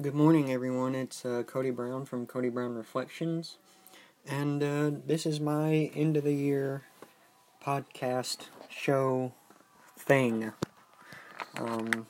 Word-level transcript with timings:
Good 0.00 0.14
morning, 0.14 0.50
everyone. 0.50 0.94
It's 0.94 1.26
uh, 1.26 1.42
Cody 1.46 1.70
Brown 1.70 2.06
from 2.06 2.24
Cody 2.24 2.48
Brown 2.48 2.74
Reflections, 2.74 3.58
and 4.26 4.62
uh, 4.62 4.92
this 5.06 5.26
is 5.26 5.40
my 5.40 5.90
end 5.94 6.16
of 6.16 6.24
the 6.24 6.32
year 6.32 6.84
podcast 7.62 8.46
show 8.70 9.34
thing. 9.98 10.52
Um, 11.58 12.06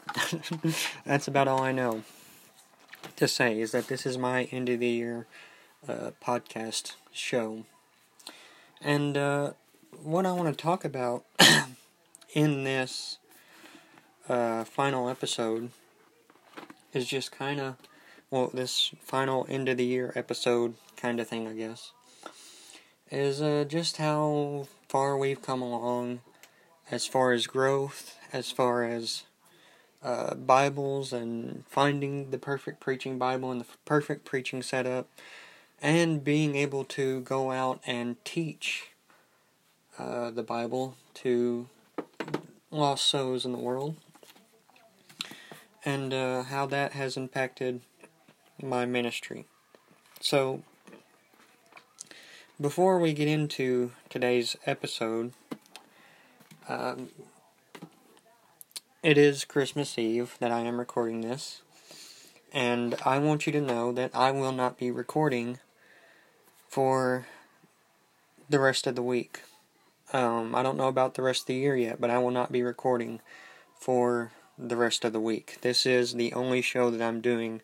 that's 1.05 1.27
about 1.27 1.49
all 1.49 1.63
I 1.63 1.73
know 1.73 2.05
to 3.17 3.27
say 3.27 3.61
is 3.61 3.73
that 3.73 3.89
this 3.89 4.07
is 4.07 4.17
my 4.17 4.45
end 4.45 4.69
of 4.69 4.79
the 4.79 4.87
year 4.87 5.27
uh, 5.89 6.11
podcast 6.25 6.93
show, 7.11 7.65
and 8.81 9.17
uh, 9.17 9.53
what 10.01 10.27
I 10.27 10.33
want 10.33 10.57
to 10.57 10.63
talk 10.63 10.85
about 10.85 11.25
in 12.35 12.63
this 12.63 13.19
uh, 14.29 14.63
final 14.63 15.09
episode 15.09 15.71
is 16.93 17.07
just 17.07 17.33
kind 17.33 17.61
of, 17.61 17.77
well, 18.31 18.51
this 18.53 18.93
final 19.03 19.47
end 19.49 19.69
of 19.69 19.77
the 19.77 19.85
year 19.85 20.13
episode 20.17 20.75
kind 20.97 21.21
of 21.21 21.29
thing, 21.29 21.47
I 21.47 21.53
guess, 21.53 21.93
is 23.11 23.41
uh, 23.41 23.65
just 23.67 23.97
how 23.97 24.67
far 24.89 25.17
we've 25.17 25.43
come 25.43 25.63
along 25.63 26.21
as 26.91 27.07
far 27.07 27.33
as 27.33 27.47
growth, 27.47 28.17
as 28.33 28.51
far 28.51 28.85
as 28.85 29.25
uh, 30.03 30.35
Bibles 30.35 31.13
and 31.13 31.65
finding 31.69 32.31
the 32.31 32.39
perfect 32.39 32.81
preaching 32.81 33.19
Bible 33.19 33.51
and 33.51 33.61
the 33.61 33.67
perfect 33.85 34.25
preaching 34.25 34.63
setup, 34.63 35.09
and 35.83 36.25
being 36.25 36.57
able 36.57 36.85
to 36.85 37.21
go 37.21 37.51
out 37.51 37.81
and 37.87 38.23
teach 38.25 38.89
uh, 39.99 40.31
the 40.31 40.43
Bible 40.43 40.97
to 41.15 41.69
lost 42.71 43.07
souls 43.07 43.45
in 43.45 43.53
the 43.53 43.59
world 43.59 43.97
and 45.85 46.13
uh, 46.13 46.43
how 46.45 46.67
that 46.67 46.93
has 46.93 47.17
impacted 47.17 47.81
my 48.63 48.85
ministry. 48.85 49.47
So, 50.21 50.63
before 52.61 52.99
we 52.99 53.13
get 53.13 53.29
into 53.29 53.93
today's 54.09 54.57
episode, 54.67 55.33
um, 56.69 57.09
it 59.03 59.17
is 59.17 59.45
Christmas 59.45 59.99
Eve 59.99 60.37
that 60.41 60.51
I 60.51 60.61
am 60.61 60.79
recording 60.79 61.23
this, 61.23 61.63
and 62.53 62.97
I 63.05 63.19
want 63.19 63.47
you 63.47 63.53
to 63.53 63.61
know 63.61 63.93
that 63.93 64.11
I 64.15 64.31
will 64.31 64.53
not 64.53 64.79
be 64.79 64.91
recording 64.91 65.59
for 66.69 67.27
the 68.51 68.61
rest 68.61 68.87
of 68.87 68.95
the 68.95 69.03
week. 69.03 69.41
Um, 70.13 70.55
I 70.55 70.63
don't 70.63 70.77
know 70.77 70.89
about 70.89 71.15
the 71.15 71.23
rest 71.23 71.43
of 71.43 71.47
the 71.47 71.55
year 71.55 71.77
yet, 71.77 72.01
but 72.01 72.11
I 72.11 72.19
will 72.19 72.31
not 72.31 72.53
be 72.53 72.63
recording 72.63 73.21
for 73.79 74.33
the 74.69 74.77
rest 74.77 75.05
of 75.05 75.13
the 75.13 75.21
week. 75.21 75.59
This 75.63 75.87
is 75.87 76.15
the 76.15 76.33
only 76.33 76.63
show 76.63 76.91
that 76.91 77.03
I'm 77.03 77.21
doing 77.21 77.63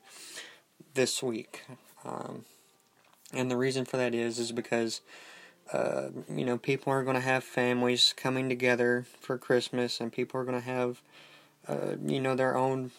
this 0.94 1.22
week. 1.22 1.64
Um, 2.04 2.44
and 3.32 3.50
the 3.50 3.56
reason 3.56 3.84
for 3.84 3.96
that 3.96 4.14
is 4.14 4.38
is 4.38 4.52
because 4.52 5.00
uh, 5.72 6.08
you 6.32 6.44
know 6.44 6.58
people 6.58 6.92
are 6.92 7.02
going 7.02 7.16
to 7.16 7.20
have 7.20 7.44
families 7.44 8.14
coming 8.16 8.48
together 8.48 9.04
for 9.20 9.36
Christmas, 9.36 10.00
and 10.00 10.12
people 10.12 10.40
are 10.40 10.44
going 10.44 10.60
to 10.60 10.66
have 10.66 11.02
uh, 11.68 11.96
you 12.04 12.20
know 12.20 12.34
their 12.34 12.56
own 12.56 12.92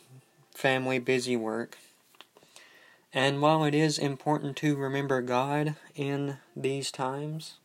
family 0.53 0.99
busy 0.99 1.35
work. 1.35 1.77
And 3.13 3.41
while 3.41 3.63
it 3.63 3.73
is 3.73 3.97
important 3.97 4.57
to 4.57 4.75
remember 4.75 5.21
God 5.21 5.75
in 5.95 6.37
these 6.55 6.91
times, 6.91 7.55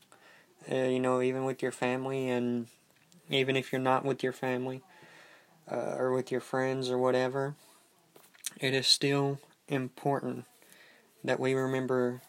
uh, 0.71 0.77
you 0.77 1.01
know, 1.01 1.21
even 1.21 1.45
with 1.45 1.63
your 1.63 1.73
family, 1.73 2.31
and 2.31 2.69
even 3.29 3.57
if 3.57 3.73
you're 3.73 3.81
not 3.81 4.05
with 4.05 4.23
your 4.23 4.33
family, 4.33 4.83
uh, 5.71 5.97
or 5.99 6.13
with 6.13 6.31
your 6.31 6.41
friends 6.41 6.91
or 6.91 6.99
whatever, 6.99 7.55
it 8.61 8.75
is 8.75 8.87
still 8.87 9.39
important 9.69 10.45
that 11.25 11.41
we 11.41 11.55
remember 11.55 12.21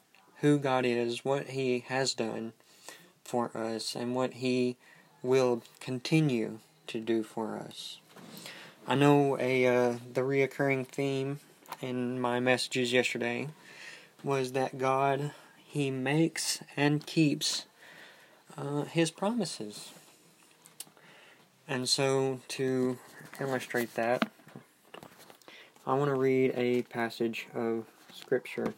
who 0.41 0.59
God 0.59 0.85
is, 0.85 1.25
what 1.25 1.49
He 1.49 1.85
has 1.87 2.13
done 2.13 2.53
for 3.23 3.55
us, 3.55 3.95
and 3.95 4.15
what 4.15 4.35
He 4.35 4.77
will 5.21 5.63
continue 5.79 6.59
to 6.87 6.99
do 6.99 7.23
for 7.23 7.57
us. 7.57 7.99
I 8.85 8.95
know 8.95 9.37
a 9.39 9.65
uh, 9.65 9.95
the 10.13 10.21
reoccurring 10.21 10.87
theme 10.87 11.39
in 11.81 12.19
my 12.19 12.39
messages 12.39 12.91
yesterday 12.91 13.47
was 14.23 14.51
that 14.51 14.77
God 14.77 15.31
He 15.65 15.89
makes 15.89 16.61
and 16.75 17.05
keeps 17.05 17.65
uh, 18.57 18.83
His 18.83 19.11
promises. 19.11 19.91
And 21.65 21.87
so, 21.87 22.41
to 22.49 22.97
illustrate 23.39 23.93
that, 23.95 24.29
I 25.85 25.93
want 25.95 26.09
to 26.09 26.15
read 26.15 26.53
a 26.55 26.83
passage 26.83 27.47
of 27.53 27.85
Scripture. 28.13 28.73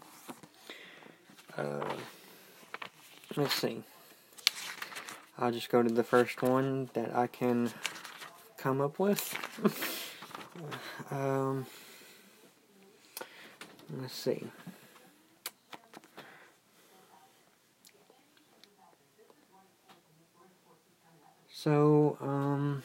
Uh, 1.58 1.96
let's 3.36 3.54
see. 3.54 3.84
I'll 5.38 5.52
just 5.52 5.70
go 5.70 5.84
to 5.84 5.94
the 5.94 6.04
first 6.04 6.42
one 6.42 6.90
that 6.94 7.16
I 7.16 7.28
can 7.28 7.72
come 8.58 8.82
up 8.82 8.98
with. 8.98 9.36
um, 11.12 11.66
let's 14.00 14.14
see. 14.14 14.48
So, 21.52 22.18
um, 22.22 22.84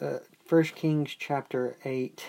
uh, 0.00 0.18
First 0.46 0.74
Kings 0.74 1.14
chapter 1.18 1.76
eight, 1.84 2.24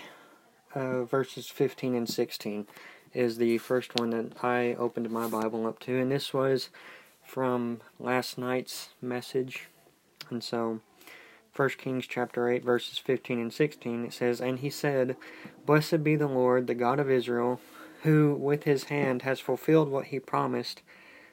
uh, 0.74 1.04
verses 1.04 1.48
fifteen 1.48 1.94
and 1.94 2.08
sixteen, 2.08 2.66
is 3.14 3.38
the 3.38 3.58
first 3.58 3.98
one 3.98 4.10
that 4.10 4.44
I 4.44 4.74
opened 4.74 5.10
my 5.10 5.28
Bible 5.28 5.66
up 5.66 5.78
to, 5.80 5.98
and 5.98 6.10
this 6.10 6.34
was 6.34 6.70
from 7.24 7.80
last 7.98 8.38
night's 8.38 8.90
message, 9.00 9.68
and 10.30 10.42
so. 10.42 10.80
First 11.52 11.78
Kings 11.78 12.06
chapter 12.06 12.48
8 12.48 12.64
verses 12.64 12.96
15 12.98 13.40
and 13.40 13.52
16 13.52 14.04
it 14.04 14.12
says 14.12 14.40
and 14.40 14.60
he 14.60 14.70
said 14.70 15.16
blessed 15.66 16.04
be 16.04 16.14
the 16.14 16.28
Lord 16.28 16.68
the 16.68 16.76
God 16.76 17.00
of 17.00 17.10
Israel 17.10 17.60
who 18.02 18.34
with 18.34 18.64
his 18.64 18.84
hand 18.84 19.22
has 19.22 19.40
fulfilled 19.40 19.88
what 19.88 20.06
he 20.06 20.20
promised 20.20 20.82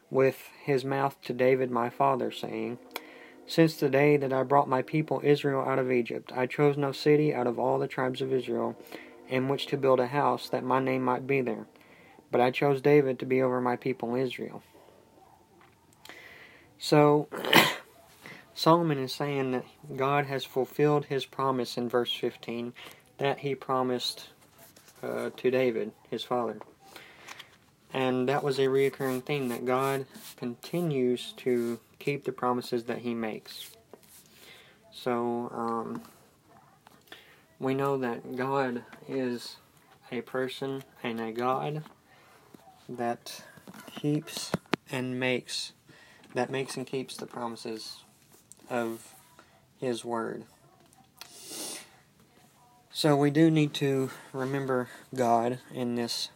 with 0.09 0.49
his 0.63 0.83
mouth 0.83 1.17
to 1.23 1.33
David 1.33 1.71
my 1.71 1.89
father, 1.89 2.31
saying, 2.31 2.77
Since 3.49 3.77
the 3.77 3.89
day 3.89 4.17
that 4.17 4.33
I 4.33 4.43
brought 4.43 4.67
my 4.67 4.81
people 4.81 5.21
Israel 5.23 5.61
out 5.61 5.79
of 5.79 5.89
Egypt, 5.89 6.33
I 6.35 6.47
chose 6.47 6.75
no 6.75 6.91
city 6.91 7.33
out 7.33 7.47
of 7.47 7.57
all 7.57 7.79
the 7.79 7.87
tribes 7.87 8.21
of 8.21 8.33
Israel 8.33 8.75
in 9.29 9.47
which 9.47 9.67
to 9.67 9.77
build 9.77 10.01
a 10.01 10.07
house 10.07 10.49
that 10.49 10.65
my 10.65 10.81
name 10.81 11.03
might 11.03 11.25
be 11.25 11.39
there. 11.39 11.65
But 12.29 12.41
I 12.41 12.51
chose 12.51 12.81
David 12.81 13.19
to 13.19 13.25
be 13.25 13.41
over 13.41 13.61
my 13.61 13.77
people 13.77 14.15
Israel. 14.15 14.63
So, 16.77 17.29
Solomon 18.53 18.99
is 18.99 19.13
saying 19.13 19.51
that 19.51 19.65
God 19.95 20.25
has 20.25 20.43
fulfilled 20.43 21.05
his 21.05 21.25
promise 21.25 21.77
in 21.77 21.87
verse 21.87 22.13
15 22.13 22.73
that 23.17 23.39
he 23.39 23.55
promised 23.55 24.27
uh, 25.01 25.29
to 25.37 25.49
David, 25.49 25.93
his 26.09 26.23
father. 26.23 26.59
And 27.93 28.27
that 28.27 28.43
was 28.43 28.59
a 28.59 28.63
reoccurring 28.63 29.23
theme 29.23 29.47
that 29.49 29.65
God 29.65 30.05
continues 30.35 31.33
to 31.37 31.79
keep 31.99 32.23
the 32.23 32.31
promises 32.31 32.85
that 32.85 32.99
He 32.99 33.13
makes. 33.13 33.71
So, 34.91 35.51
um, 35.53 36.01
we 37.59 37.73
know 37.73 37.97
that 37.97 38.35
God 38.35 38.83
is 39.07 39.57
a 40.11 40.21
person 40.21 40.83
and 41.03 41.19
a 41.19 41.31
God 41.31 41.83
that 42.87 43.43
keeps 43.91 44.51
and 44.91 45.19
makes, 45.19 45.73
that 46.33 46.49
makes 46.49 46.77
and 46.77 46.85
keeps 46.85 47.17
the 47.17 47.25
promises 47.25 48.03
of 48.69 49.13
His 49.79 50.05
Word. 50.05 50.43
So 52.91 53.15
we 53.15 53.29
do 53.29 53.51
need 53.51 53.73
to 53.75 54.09
remember 54.33 54.89
God 55.13 55.59
in 55.71 55.95
this 55.95 56.29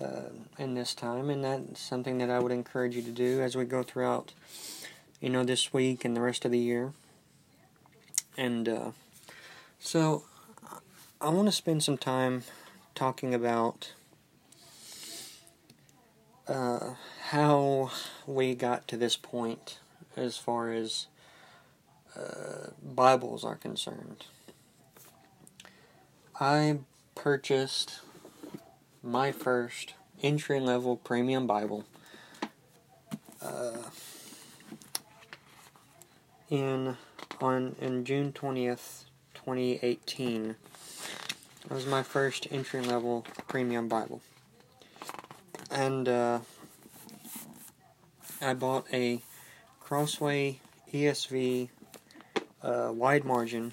uh, 0.00 0.30
in 0.58 0.74
this 0.74 0.94
time, 0.94 1.30
and 1.30 1.44
that's 1.44 1.80
something 1.80 2.18
that 2.18 2.30
I 2.30 2.38
would 2.38 2.52
encourage 2.52 2.96
you 2.96 3.02
to 3.02 3.10
do 3.10 3.40
as 3.40 3.56
we 3.56 3.64
go 3.64 3.82
throughout, 3.82 4.32
you 5.20 5.28
know, 5.28 5.44
this 5.44 5.72
week 5.72 6.04
and 6.04 6.16
the 6.16 6.20
rest 6.20 6.44
of 6.44 6.50
the 6.50 6.58
year. 6.58 6.92
And 8.36 8.68
uh, 8.68 8.90
so, 9.78 10.24
I 11.20 11.28
want 11.28 11.48
to 11.48 11.52
spend 11.52 11.82
some 11.82 11.98
time 11.98 12.44
talking 12.94 13.34
about 13.34 13.92
uh, 16.48 16.94
how 17.30 17.90
we 18.26 18.54
got 18.54 18.88
to 18.88 18.96
this 18.96 19.16
point 19.16 19.78
as 20.16 20.36
far 20.36 20.72
as 20.72 21.06
uh, 22.16 22.70
Bibles 22.82 23.44
are 23.44 23.56
concerned. 23.56 24.26
I 26.40 26.78
purchased 27.14 28.00
my 29.02 29.32
first 29.32 29.94
entry 30.22 30.60
level 30.60 30.96
premium 30.96 31.46
Bible 31.46 31.84
uh, 33.42 33.78
in 36.48 36.96
on 37.40 37.74
in 37.80 38.04
June 38.04 38.32
20th, 38.32 39.04
2018. 39.34 40.54
It 41.64 41.70
was 41.70 41.86
my 41.86 42.02
first 42.02 42.46
entry 42.50 42.80
level 42.80 43.26
premium 43.48 43.88
Bible. 43.88 44.20
And 45.70 46.08
uh, 46.08 46.40
I 48.40 48.54
bought 48.54 48.86
a 48.92 49.22
Crossway 49.80 50.60
ESV 50.92 51.68
uh, 52.62 52.90
wide 52.92 53.24
margin 53.24 53.72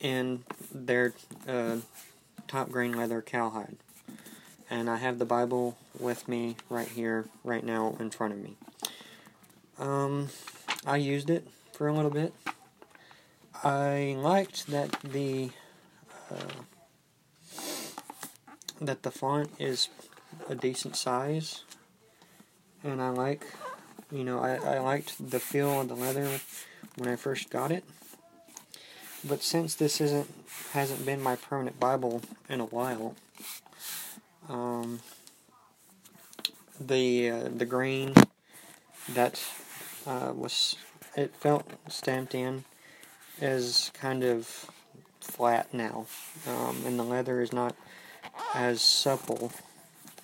in 0.00 0.44
their 0.72 1.14
uh, 1.46 1.76
top 2.50 2.68
grain 2.68 2.96
leather 2.96 3.22
cowhide. 3.22 3.76
And 4.68 4.90
I 4.90 4.96
have 4.96 5.20
the 5.20 5.24
Bible 5.24 5.78
with 5.98 6.26
me 6.26 6.56
right 6.68 6.88
here, 6.88 7.26
right 7.44 7.64
now, 7.64 7.96
in 8.00 8.10
front 8.10 8.32
of 8.32 8.40
me. 8.40 8.56
Um, 9.78 10.30
I 10.84 10.96
used 10.96 11.30
it 11.30 11.46
for 11.72 11.86
a 11.86 11.94
little 11.94 12.10
bit. 12.10 12.34
I 13.62 14.16
liked 14.18 14.66
that 14.66 14.90
the 15.02 15.50
uh, 16.30 16.62
that 18.80 19.02
the 19.02 19.10
font 19.10 19.50
is 19.58 19.88
a 20.48 20.54
decent 20.54 20.96
size, 20.96 21.64
and 22.82 23.00
I 23.02 23.10
like, 23.10 23.44
you 24.10 24.24
know, 24.24 24.40
I, 24.40 24.54
I 24.54 24.78
liked 24.78 25.30
the 25.30 25.40
feel 25.40 25.80
of 25.80 25.88
the 25.88 25.94
leather 25.94 26.40
when 26.96 27.08
I 27.08 27.16
first 27.16 27.50
got 27.50 27.70
it. 27.70 27.84
But 29.22 29.42
since 29.42 29.74
this 29.74 30.00
isn't 30.00 30.32
hasn't 30.72 31.04
been 31.04 31.22
my 31.22 31.36
permanent 31.36 31.78
Bible 31.78 32.22
in 32.48 32.60
a 32.60 32.64
while, 32.64 33.16
um, 34.48 35.00
the 36.80 37.30
uh, 37.30 37.48
the 37.54 37.66
grain 37.66 38.14
that 39.10 39.42
uh, 40.06 40.32
was 40.34 40.76
it 41.16 41.34
felt 41.36 41.70
stamped 41.88 42.34
in 42.34 42.64
is 43.40 43.90
kind 43.94 44.24
of 44.24 44.70
flat 45.20 45.72
now, 45.72 46.06
um, 46.46 46.82
and 46.86 46.98
the 46.98 47.04
leather 47.04 47.40
is 47.40 47.52
not 47.52 47.74
as 48.54 48.80
supple 48.80 49.52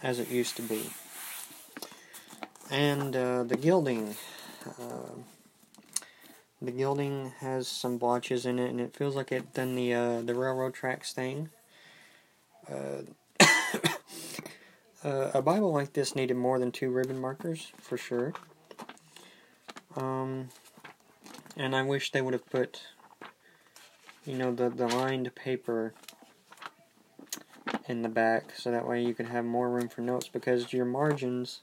as 0.03 0.19
it 0.19 0.31
used 0.31 0.57
to 0.57 0.63
be. 0.63 0.91
And 2.71 3.15
uh, 3.15 3.45
the 3.45 3.57
gilding, 3.57 4.17
uh, 4.67 5.15
the 6.61 6.71
gilding 6.71 7.33
has 7.41 7.69
some 7.69 7.99
blotches 7.99 8.47
in 8.47 8.59
it, 8.59 8.71
and 8.71 8.81
it 8.81 8.97
feels 8.97 9.15
like 9.15 9.31
it 9.31 9.53
done 9.53 9.75
the 9.75 9.93
uh, 9.93 10.21
the 10.23 10.35
railroad 10.35 10.75
tracks 10.75 11.13
thing. 11.13 11.51
Uh, 12.71 13.03
uh, 15.05 15.31
a 15.35 15.43
Bible 15.43 15.73
like 15.73 15.93
this 15.93 16.17
needed 16.17 16.37
more 16.37 16.59
than 16.59 16.73
two 16.73 16.91
ribbon 16.91 17.21
markers 17.21 17.73
for 17.81 17.97
sure. 17.97 18.33
Um, 19.97 20.49
and 21.57 21.75
I 21.75 21.83
wish 21.83 22.13
they 22.13 22.21
would 22.21 22.35
have 22.35 22.47
put, 22.47 22.83
you 24.25 24.37
know, 24.37 24.55
the, 24.55 24.69
the 24.69 24.89
lined 24.89 25.35
paper 25.35 25.95
in 27.89 28.03
the 28.03 28.09
back 28.09 28.53
so 28.57 28.71
that 28.71 28.87
way 28.87 29.03
you 29.03 29.15
can 29.15 29.27
have 29.27 29.45
more 29.45 29.71
room 29.71 29.89
for 29.89 30.03
notes 30.03 30.29
because 30.29 30.73
your 30.73 30.85
margins, 30.85 31.61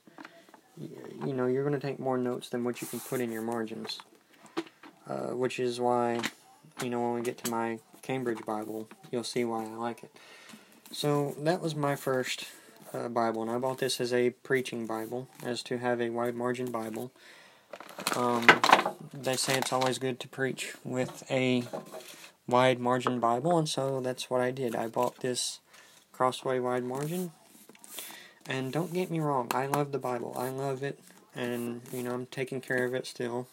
you 0.76 1.32
know, 1.32 1.46
you're 1.46 1.62
going 1.62 1.78
to 1.78 1.86
take 1.86 2.00
more 2.00 2.18
notes 2.18 2.48
than 2.48 2.64
what 2.64 2.80
you 2.80 2.88
can 2.88 2.98
put 2.98 3.20
in 3.20 3.30
your 3.30 3.42
margins. 3.42 4.00
Uh, 5.08 5.34
which 5.34 5.58
is 5.58 5.78
why, 5.78 6.18
you 6.82 6.88
know, 6.88 7.00
when 7.00 7.14
we 7.14 7.20
get 7.20 7.36
to 7.36 7.50
my 7.50 7.78
Cambridge 8.00 8.44
Bible, 8.46 8.88
you'll 9.10 9.22
see 9.22 9.44
why 9.44 9.64
I 9.64 9.74
like 9.74 10.02
it. 10.02 10.10
So 10.92 11.34
that 11.40 11.60
was 11.60 11.74
my 11.74 11.94
first 11.94 12.46
uh, 12.94 13.08
Bible, 13.08 13.42
and 13.42 13.50
I 13.50 13.58
bought 13.58 13.78
this 13.78 14.00
as 14.00 14.12
a 14.14 14.30
preaching 14.30 14.86
Bible, 14.86 15.28
as 15.44 15.62
to 15.64 15.78
have 15.78 16.00
a 16.00 16.08
wide 16.10 16.34
margin 16.34 16.70
Bible. 16.70 17.10
Um, 18.16 18.46
they 19.12 19.36
say 19.36 19.58
it's 19.58 19.72
always 19.72 19.98
good 19.98 20.20
to 20.20 20.28
preach 20.28 20.74
with 20.84 21.24
a 21.30 21.64
wide 22.46 22.78
margin 22.78 23.20
Bible, 23.20 23.58
and 23.58 23.68
so 23.68 24.00
that's 24.00 24.30
what 24.30 24.40
I 24.40 24.50
did. 24.50 24.74
I 24.74 24.86
bought 24.86 25.20
this 25.20 25.60
Crossway 26.12 26.60
wide 26.60 26.84
margin. 26.84 27.32
And 28.46 28.72
don't 28.72 28.92
get 28.92 29.10
me 29.10 29.20
wrong, 29.20 29.50
I 29.54 29.66
love 29.66 29.92
the 29.92 29.98
Bible. 29.98 30.34
I 30.38 30.50
love 30.50 30.82
it, 30.82 30.98
and 31.34 31.80
you 31.92 32.02
know 32.02 32.12
I'm 32.12 32.26
taking 32.26 32.60
care 32.60 32.84
of 32.84 32.94
it 32.94 33.06
still, 33.06 33.48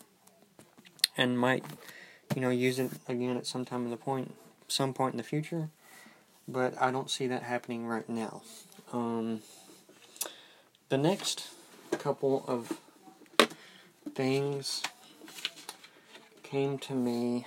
and 1.21 1.37
might 1.37 1.63
you 2.35 2.41
know 2.41 2.49
use 2.49 2.79
it 2.79 2.91
again 3.07 3.37
at 3.37 3.45
some 3.45 3.63
time 3.63 3.85
in 3.85 3.91
the 3.91 3.97
point, 3.97 4.33
some 4.67 4.93
point 4.93 5.13
in 5.13 5.17
the 5.17 5.23
future. 5.23 5.69
But 6.47 6.73
I 6.81 6.91
don't 6.91 7.09
see 7.09 7.27
that 7.27 7.43
happening 7.43 7.85
right 7.85 8.09
now. 8.09 8.41
Um, 8.91 9.41
the 10.89 10.97
next 10.97 11.47
couple 11.91 12.43
of 12.47 12.73
things 14.15 14.81
came 16.43 16.77
to 16.79 16.93
me 16.93 17.45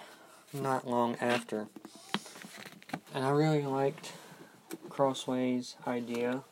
not 0.53 0.89
long 0.89 1.17
after. 1.21 1.67
And 3.13 3.25
I 3.25 3.31
really 3.31 3.65
liked 3.65 4.13
Crossway's 4.89 5.77
idea 5.87 6.43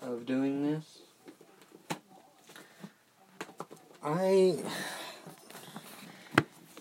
of 0.00 0.24
doing 0.24 0.62
this. 0.62 1.00
I 4.02 4.58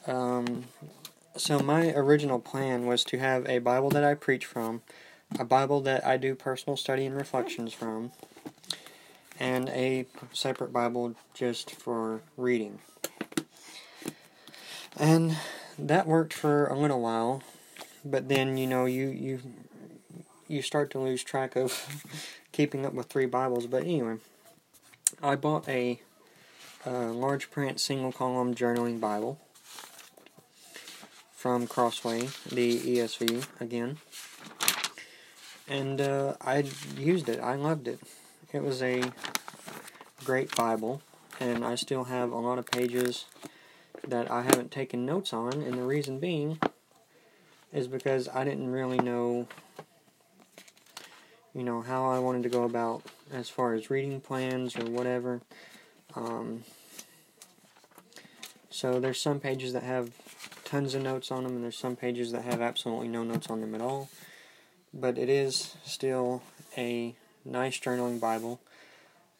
um 0.08 0.66
so 1.36 1.60
my 1.60 1.92
original 1.94 2.40
plan 2.40 2.86
was 2.86 3.04
to 3.06 3.18
have 3.18 3.48
a 3.50 3.60
Bible 3.60 3.90
that 3.90 4.04
I 4.04 4.14
preach 4.14 4.46
from, 4.46 4.82
a 5.40 5.44
Bible 5.44 5.82
that 5.82 6.06
I 6.06 6.18
do 6.18 6.36
personal 6.36 6.78
study 6.78 7.06
and 7.06 7.16
reflections 7.16 7.74
from, 7.74 8.12
and 9.40 9.70
a 9.70 10.06
separate 10.32 10.72
Bible 10.72 11.16
just 11.34 11.72
for 11.72 12.22
reading. 12.38 12.80
And 14.96 15.38
that 15.80 16.06
worked 16.06 16.34
for 16.34 16.68
a 16.68 16.78
little 16.78 17.02
while, 17.02 17.42
but 18.06 18.30
then 18.30 18.58
you 18.58 18.68
know 18.68 18.86
you 18.86 19.08
you 19.08 19.40
you 20.48 20.62
start 20.62 20.92
to 20.92 21.00
lose 21.00 21.24
track 21.24 21.56
of 21.56 22.04
keeping 22.52 22.86
up 22.86 22.94
with 22.94 23.08
three 23.08 23.26
Bibles. 23.26 23.66
But 23.66 23.84
anyway, 23.84 24.18
I 25.22 25.36
bought 25.36 25.68
a, 25.68 26.00
a 26.86 26.92
large 26.92 27.50
print 27.50 27.80
single 27.80 28.12
column 28.12 28.54
journaling 28.54 29.00
Bible 29.00 29.40
from 31.44 31.68
Crossway, 31.68 32.30
the 32.50 32.80
ESV 32.80 33.46
again, 33.60 33.98
and 35.68 36.00
uh, 36.00 36.36
I 36.40 36.64
used 36.98 37.28
it. 37.28 37.42
I 37.42 37.56
loved 37.56 37.90
it. 37.90 38.00
It 38.54 38.64
was 38.64 38.82
a 38.82 39.12
great 40.24 40.56
Bible, 40.56 41.02
and 41.42 41.66
I 41.66 41.76
still 41.76 42.06
have 42.06 42.32
a 42.32 42.38
lot 42.38 42.60
of 42.60 42.66
pages 42.68 43.26
that 44.08 44.32
I 44.32 44.44
haven't 44.44 44.72
taken 44.72 45.06
notes 45.06 45.34
on, 45.34 45.52
and 45.52 45.74
the 45.74 45.84
reason 45.84 46.18
being 46.18 46.60
is 47.74 47.90
because 47.90 48.30
I 48.30 48.46
didn't 48.46 48.72
really 48.72 49.00
know, 49.00 49.50
you 51.54 51.64
know, 51.64 51.82
how 51.82 52.10
I 52.10 52.20
wanted 52.20 52.44
to 52.44 52.50
go 52.50 52.64
about 52.64 53.04
as 53.34 53.50
far 53.50 53.74
as 53.74 53.90
reading 53.90 54.22
plans 54.22 54.78
or 54.78 54.86
whatever. 54.86 55.42
Um, 56.16 56.64
so 58.70 59.02
there's 59.02 59.20
some 59.20 59.42
pages 59.42 59.74
that 59.74 59.84
have 59.84 60.14
tons 60.74 60.96
of 60.96 61.04
notes 61.04 61.30
on 61.30 61.44
them, 61.44 61.54
and 61.54 61.64
there's 61.64 61.78
some 61.78 61.96
pages 61.96 62.32
that 62.32 62.42
have 62.42 62.60
absolutely 62.60 63.08
no 63.08 63.24
notes 63.24 63.48
on 63.48 63.62
them 63.62 63.76
at 63.76 63.82
all. 63.82 64.10
But 64.92 65.20
it 65.20 65.30
is 65.30 65.76
still 65.86 66.42
a 66.76 67.14
nice 67.46 67.80
journaling 67.80 68.20
Bible, 68.20 68.60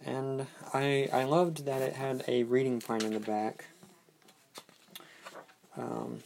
and 0.06 0.46
I 0.76 1.10
I 1.12 1.24
loved 1.24 1.66
that 1.66 1.82
it 1.82 1.94
had 1.94 2.24
a 2.28 2.44
reading 2.44 2.80
plan 2.80 3.04
in 3.04 3.14
the 3.14 3.20
back, 3.20 3.66
um, 5.76 6.20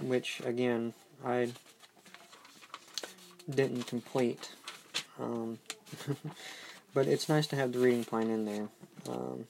which 0.00 0.42
again 0.44 0.94
I 1.24 1.52
didn't 3.48 3.86
complete. 3.86 4.50
Um, 5.20 5.60
but 6.92 7.06
it's 7.06 7.28
nice 7.28 7.46
to 7.48 7.56
have 7.56 7.72
the 7.72 7.78
reading 7.78 8.04
plan 8.04 8.28
in 8.30 8.44
there. 8.46 8.68
Um, 9.08 9.46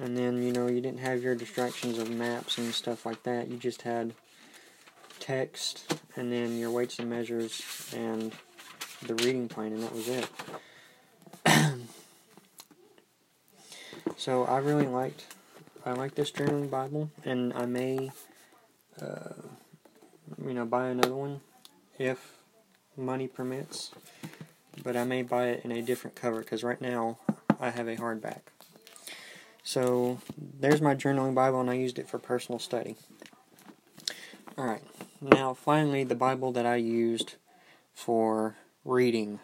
and 0.00 0.16
then 0.16 0.42
you 0.42 0.52
know 0.52 0.66
you 0.66 0.80
didn't 0.80 1.00
have 1.00 1.22
your 1.22 1.34
distractions 1.34 1.98
of 1.98 2.10
maps 2.10 2.58
and 2.58 2.74
stuff 2.74 3.04
like 3.06 3.22
that. 3.24 3.48
You 3.48 3.56
just 3.56 3.82
had 3.82 4.14
text 5.18 5.94
and 6.16 6.32
then 6.32 6.58
your 6.58 6.70
weights 6.70 6.98
and 6.98 7.10
measures 7.10 7.92
and 7.96 8.32
the 9.06 9.14
reading 9.16 9.48
plan, 9.48 9.72
and 9.72 9.82
that 9.82 9.94
was 9.94 10.08
it. 10.08 10.28
so 14.16 14.44
I 14.44 14.58
really 14.58 14.86
liked 14.86 15.24
I 15.84 15.92
like 15.92 16.14
this 16.14 16.30
journaling 16.30 16.68
Bible, 16.68 17.10
and 17.24 17.54
I 17.54 17.64
may, 17.64 18.10
uh, 19.00 19.32
you 20.44 20.52
know, 20.52 20.66
buy 20.66 20.88
another 20.88 21.14
one 21.14 21.40
if 21.98 22.34
money 22.98 23.28
permits. 23.28 23.92
But 24.82 24.96
I 24.96 25.04
may 25.04 25.22
buy 25.22 25.48
it 25.48 25.64
in 25.64 25.72
a 25.72 25.80
different 25.82 26.16
cover 26.16 26.40
because 26.40 26.62
right 26.62 26.80
now 26.80 27.18
I 27.58 27.70
have 27.70 27.88
a 27.88 27.96
hardback. 27.96 28.40
So 29.70 30.18
there's 30.36 30.80
my 30.80 30.96
journaling 30.96 31.32
Bible, 31.32 31.60
and 31.60 31.70
I 31.70 31.74
used 31.74 32.00
it 32.00 32.08
for 32.08 32.18
personal 32.18 32.58
study. 32.58 32.96
Alright, 34.58 34.82
now 35.20 35.54
finally, 35.54 36.02
the 36.02 36.16
Bible 36.16 36.50
that 36.50 36.66
I 36.66 36.74
used 36.74 37.36
for 37.94 38.56
reading. 38.84 39.38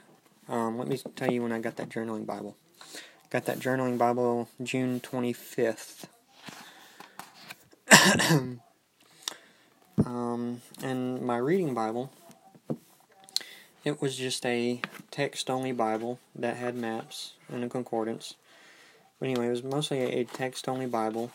Um, 0.48 0.78
let 0.78 0.88
me 0.88 0.98
tell 1.14 1.30
you 1.30 1.44
when 1.44 1.52
I 1.52 1.60
got 1.60 1.76
that 1.76 1.90
journaling 1.90 2.26
Bible. 2.26 2.56
got 3.30 3.44
that 3.44 3.60
journaling 3.60 3.98
Bible 3.98 4.48
June 4.60 4.98
25th. 4.98 6.06
um, 10.04 10.60
and 10.82 11.22
my 11.22 11.36
reading 11.36 11.72
Bible, 11.72 12.10
it 13.84 14.02
was 14.02 14.16
just 14.16 14.44
a 14.44 14.80
text 15.12 15.48
only 15.48 15.70
Bible 15.70 16.18
that 16.34 16.56
had 16.56 16.74
maps 16.74 17.34
and 17.48 17.62
a 17.62 17.68
concordance. 17.68 18.34
But 19.18 19.28
anyway, 19.28 19.46
it 19.46 19.50
was 19.50 19.64
mostly 19.64 20.00
a 20.00 20.24
text 20.24 20.68
only 20.68 20.86
Bible. 20.86 21.30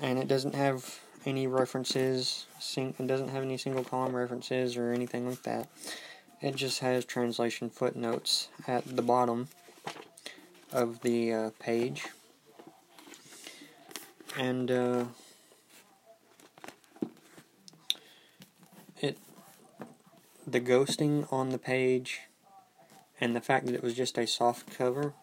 And 0.00 0.18
it 0.18 0.28
doesn't 0.28 0.54
have 0.54 1.00
any 1.24 1.46
references, 1.46 2.46
it 2.76 3.06
doesn't 3.06 3.28
have 3.28 3.42
any 3.42 3.56
single 3.56 3.82
column 3.82 4.14
references 4.14 4.76
or 4.76 4.92
anything 4.92 5.28
like 5.28 5.42
that. 5.42 5.68
It 6.40 6.54
just 6.54 6.80
has 6.80 7.04
translation 7.04 7.70
footnotes 7.70 8.48
at 8.68 8.84
the 8.96 9.02
bottom 9.02 9.48
of 10.72 11.00
the 11.00 11.32
uh, 11.32 11.50
page. 11.58 12.06
And 14.38 14.70
uh, 14.70 15.04
it 19.00 19.16
the 20.46 20.60
ghosting 20.60 21.30
on 21.32 21.48
the 21.50 21.58
page 21.58 22.20
and 23.20 23.34
the 23.34 23.40
fact 23.40 23.66
that 23.66 23.74
it 23.74 23.82
was 23.82 23.94
just 23.94 24.18
a 24.18 24.26
soft 24.26 24.76
cover. 24.76 25.14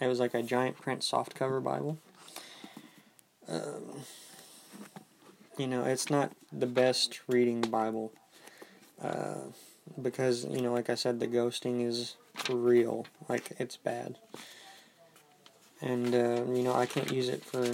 It 0.00 0.06
was 0.06 0.20
like 0.20 0.34
a 0.34 0.42
giant 0.42 0.80
print 0.80 1.00
softcover 1.00 1.62
Bible. 1.62 1.98
Um, 3.48 4.02
you 5.56 5.66
know, 5.66 5.84
it's 5.84 6.10
not 6.10 6.32
the 6.52 6.66
best 6.66 7.20
reading 7.28 7.60
Bible. 7.60 8.12
Uh, 9.02 9.34
because, 10.00 10.44
you 10.44 10.60
know, 10.62 10.72
like 10.72 10.90
I 10.90 10.94
said, 10.94 11.20
the 11.20 11.26
ghosting 11.26 11.86
is 11.86 12.16
real. 12.50 13.06
Like, 13.28 13.52
it's 13.58 13.76
bad. 13.76 14.18
And, 15.80 16.14
uh, 16.14 16.44
you 16.48 16.62
know, 16.62 16.74
I 16.74 16.86
can't 16.86 17.12
use 17.12 17.28
it 17.28 17.44
for, 17.44 17.64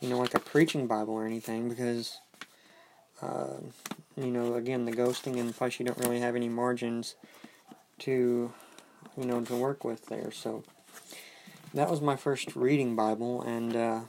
you 0.00 0.08
know, 0.08 0.18
like 0.18 0.34
a 0.34 0.40
preaching 0.40 0.86
Bible 0.86 1.14
or 1.14 1.24
anything 1.24 1.68
because, 1.68 2.18
uh, 3.22 3.58
you 4.16 4.26
know, 4.26 4.54
again, 4.54 4.84
the 4.84 4.92
ghosting, 4.92 5.38
and 5.38 5.54
plus 5.54 5.78
you 5.78 5.86
don't 5.86 5.98
really 5.98 6.20
have 6.20 6.34
any 6.36 6.48
margins 6.48 7.14
to, 8.00 8.52
you 9.16 9.24
know, 9.24 9.40
to 9.40 9.56
work 9.56 9.84
with 9.84 10.06
there. 10.06 10.30
So, 10.30 10.64
that 11.74 11.90
was 11.90 12.00
my 12.00 12.16
first 12.16 12.54
reading 12.56 12.96
Bible, 12.96 13.42
and, 13.42 13.76
uh, 13.76 14.00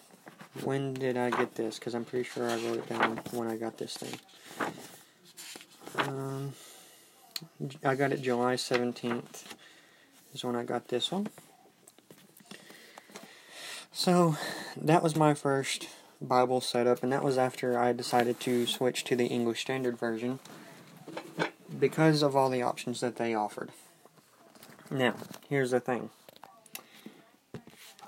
when 0.64 0.94
did 0.94 1.18
I 1.18 1.30
get 1.30 1.56
this? 1.56 1.78
Because 1.78 1.94
I'm 1.94 2.06
pretty 2.06 2.28
sure 2.28 2.50
I 2.50 2.56
wrote 2.56 2.80
it 2.80 2.90
down 2.90 3.20
when 3.32 3.48
I 3.48 3.58
got 3.58 3.78
this 3.78 3.96
thing. 3.96 4.20
Um, 5.98 6.54
I 7.84 7.96
got 7.96 8.12
it 8.12 8.22
July 8.22 8.56
17th 8.56 9.44
is 10.34 10.44
when 10.44 10.56
I 10.56 10.64
got 10.64 10.88
this 10.88 11.12
one. 11.12 11.28
So 13.92 14.36
that 14.80 15.02
was 15.02 15.16
my 15.16 15.34
first 15.34 15.88
Bible 16.22 16.62
setup, 16.62 17.04
and 17.04 17.12
that 17.12 17.24
was 17.24 17.38
after 17.38 17.78
I 17.78 17.94
decided 17.94 18.40
to 18.42 18.66
switch 18.66 19.04
to 19.06 19.16
the 19.16 19.28
English 19.28 19.62
Standard 19.62 19.98
Version 19.98 20.40
because 21.80 22.22
of 22.22 22.36
all 22.36 22.50
the 22.50 22.62
options 22.62 23.02
that 23.02 23.18
they 23.18 23.34
offered. 23.34 23.72
Now, 24.90 25.16
here's 25.50 25.72
the 25.72 25.82
thing. 25.82 26.10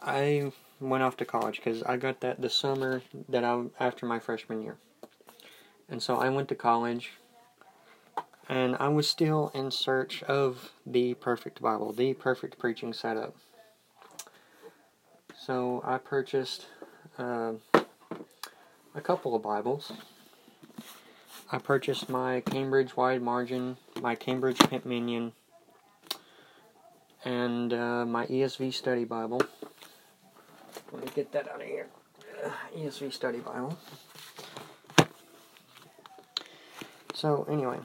I 0.02 0.52
went 0.80 1.04
off 1.04 1.18
to 1.18 1.26
college 1.26 1.58
because 1.58 1.84
I 1.84 1.98
got 1.98 2.22
that 2.22 2.42
the 2.42 2.50
summer 2.50 3.02
that 3.28 3.44
I 3.44 3.64
after 3.80 4.06
my 4.06 4.20
freshman 4.20 4.62
year, 4.62 4.78
and 5.90 6.02
so 6.02 6.16
I 6.16 6.30
went 6.30 6.48
to 6.50 6.56
college, 6.56 7.12
and 8.48 8.78
I 8.80 8.88
was 8.88 9.10
still 9.10 9.52
in 9.54 9.72
search 9.72 10.24
of 10.24 10.72
the 10.86 11.16
perfect 11.16 11.62
Bible, 11.62 11.92
the 11.92 12.14
perfect 12.14 12.58
preaching 12.58 12.94
setup. 12.94 13.36
So 15.38 15.82
I 15.84 15.98
purchased 15.98 16.68
uh, 17.18 17.54
a 18.96 19.02
couple 19.02 19.36
of 19.36 19.42
Bibles. 19.42 19.92
I 21.52 21.58
purchased 21.58 22.08
my 22.08 22.40
Cambridge 22.42 22.96
Wide 22.96 23.22
Margin, 23.22 23.78
my 24.02 24.16
Cambridge 24.16 24.60
Minion, 24.86 25.34
and 27.26 27.74
uh, 27.74 28.06
my 28.06 28.26
ESV 28.28 28.74
Study 28.74 29.06
Bible. 29.06 29.42
Let 30.92 31.04
me 31.04 31.12
get 31.14 31.32
that 31.34 31.50
out 31.50 31.62
of 31.62 31.68
here. 31.68 31.88
Uh, 32.44 32.50
ESV 32.76 33.14
Study 33.14 33.40
Bible. 33.40 33.78
So 37.14 37.46
anyway, 37.50 37.80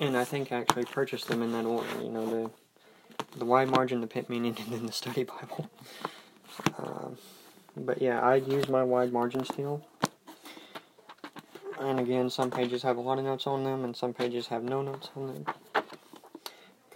and 0.00 0.16
I 0.16 0.24
think 0.24 0.52
I 0.52 0.56
actually 0.56 0.84
purchased 0.84 1.28
them 1.28 1.42
in 1.42 1.52
that 1.52 1.64
order. 1.64 1.88
You 2.02 2.10
know 2.10 2.26
the 2.26 2.50
the 3.38 3.44
wide 3.44 3.70
margin, 3.70 4.00
the 4.00 4.06
Pitt 4.06 4.28
Minion, 4.28 4.56
and 4.64 4.72
then 4.72 4.86
the 4.86 4.92
study 4.92 5.24
Bible. 5.24 5.70
Um, 6.78 7.16
but 7.76 8.00
yeah, 8.00 8.20
I 8.20 8.36
use 8.36 8.68
my 8.68 8.82
wide 8.82 9.12
margin 9.12 9.44
still. 9.44 9.84
And 11.78 12.00
again, 12.00 12.30
some 12.30 12.50
pages 12.50 12.82
have 12.82 12.96
a 12.96 13.00
lot 13.00 13.18
of 13.18 13.24
notes 13.24 13.46
on 13.46 13.64
them, 13.64 13.84
and 13.84 13.94
some 13.94 14.14
pages 14.14 14.46
have 14.48 14.62
no 14.62 14.80
notes 14.80 15.10
on 15.14 15.26
them. 15.26 15.46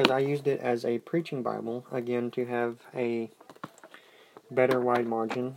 Because 0.00 0.12
I 0.12 0.20
used 0.20 0.46
it 0.46 0.60
as 0.60 0.86
a 0.86 0.98
preaching 1.00 1.42
Bible, 1.42 1.84
again, 1.92 2.30
to 2.30 2.46
have 2.46 2.78
a 2.94 3.28
better 4.50 4.80
wide 4.80 5.06
margin. 5.06 5.56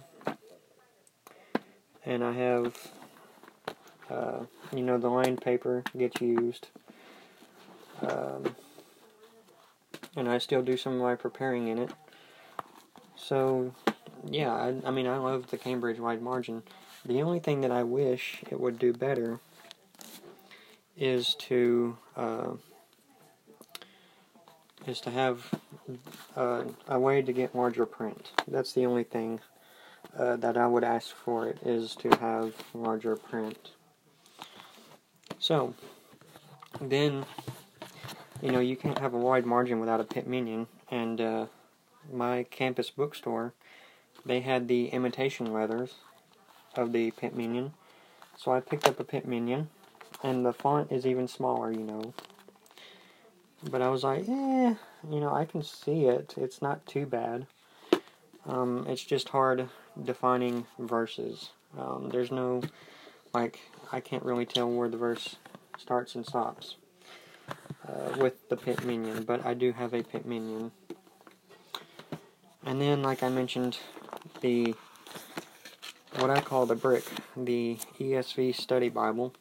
And 2.06 2.22
I 2.26 2.34
have, 2.34 2.76
uh, 4.10 4.40
you 4.76 4.84
know, 4.84 4.98
the 4.98 5.08
lined 5.08 5.40
paper 5.40 5.82
gets 5.98 6.20
used. 6.20 6.68
Um, 8.02 8.54
and 10.18 10.28
I 10.28 10.40
still 10.40 10.62
do 10.62 10.76
some 10.76 10.96
of 10.96 11.00
my 11.00 11.16
preparing 11.16 11.70
in 11.70 11.78
it. 11.78 11.92
So, 13.16 13.74
yeah, 14.26 14.52
I, 14.52 14.76
I 14.84 14.92
mean, 14.92 15.08
I 15.08 15.20
love 15.20 15.52
the 15.52 15.58
Cambridge 15.58 16.00
wide 16.00 16.22
margin. 16.22 16.64
The 17.06 17.22
only 17.22 17.40
thing 17.40 17.62
that 17.62 17.72
I 17.72 17.84
wish 17.84 18.44
it 18.52 18.60
would 18.60 18.78
do 18.78 18.92
better 18.92 19.40
is 20.98 21.34
to 21.36 21.98
uh, 22.18 22.52
is 24.86 25.00
to 25.02 25.12
have 25.12 25.52
uh, 26.36 26.64
a 26.88 27.00
way 27.00 27.22
to 27.22 27.34
get 27.34 27.56
larger 27.56 27.86
print. 27.86 28.32
That's 28.48 28.74
the 28.74 28.86
only 28.86 29.04
thing 29.04 29.40
uh, 30.18 30.36
that 30.38 30.58
I 30.58 30.68
would 30.68 30.84
ask 30.84 31.16
for 31.16 31.48
it 31.48 31.60
is 31.66 31.96
to 31.96 32.10
have 32.18 32.54
larger 32.74 33.16
print. 33.16 33.72
So 35.40 35.74
then, 36.80 37.26
you 38.42 38.52
know, 38.52 38.60
you 38.60 38.76
can't 38.76 39.00
have 39.00 39.14
a 39.14 39.18
wide 39.18 39.46
margin 39.46 39.80
without 39.80 40.00
a 40.00 40.06
Pitt 40.06 40.28
Minion, 40.28 40.68
and 40.90 41.20
uh, 41.20 41.46
my 42.12 42.44
campus 42.44 42.90
bookstore, 42.90 43.54
they 44.26 44.42
had 44.42 44.68
the 44.68 44.88
imitation 44.88 45.52
leathers 45.52 45.96
of 46.76 46.92
the 46.92 47.12
Pitt 47.12 47.36
Minion, 47.36 47.74
so 48.38 48.52
I 48.52 48.60
picked 48.60 48.88
up 48.88 49.00
a 49.00 49.04
Pitt 49.04 49.28
Minion, 49.28 49.70
and 50.24 50.46
the 50.46 50.54
font 50.54 50.92
is 50.92 51.06
even 51.06 51.28
smaller, 51.28 51.72
you 51.72 51.84
know. 51.84 52.14
But 53.70 53.82
I 53.82 53.90
was 53.90 54.04
like, 54.04 54.28
eh, 54.28 54.76
you 55.10 55.20
know, 55.20 55.34
I 55.34 55.46
can 55.46 55.64
see 55.64 56.06
it. 56.06 56.36
It's 56.38 56.62
not 56.62 56.86
too 56.86 57.06
bad. 57.06 57.48
Um, 58.46 58.86
it's 58.88 59.04
just 59.04 59.30
hard 59.30 59.70
defining 60.04 60.66
verses. 60.78 61.52
Um, 61.78 62.10
there's 62.10 62.32
no, 62.32 62.62
like, 63.34 63.60
I 63.92 64.00
can't 64.00 64.24
really 64.24 64.46
tell 64.46 64.70
where 64.70 64.90
the 64.90 64.98
verse 64.98 65.38
starts 65.78 66.16
and 66.16 66.26
stops 66.26 66.76
uh, 67.88 68.18
with 68.18 68.50
the 68.50 68.58
Pitt 68.58 68.84
Minion, 68.86 69.24
but 69.24 69.46
I 69.46 69.54
do 69.54 69.72
have 69.72 69.94
a 69.94 70.04
Pitt 70.04 70.26
Minion. 70.26 70.72
And 72.66 72.82
then, 72.82 73.02
like 73.02 73.24
I 73.24 73.30
mentioned, 73.30 73.78
the 74.42 74.76
what 76.20 76.30
I 76.30 76.42
call 76.42 76.66
the 76.66 76.76
brick, 76.76 77.04
the 77.36 77.78
ESV 78.00 78.56
Study 78.56 78.90
Bible. 78.90 79.34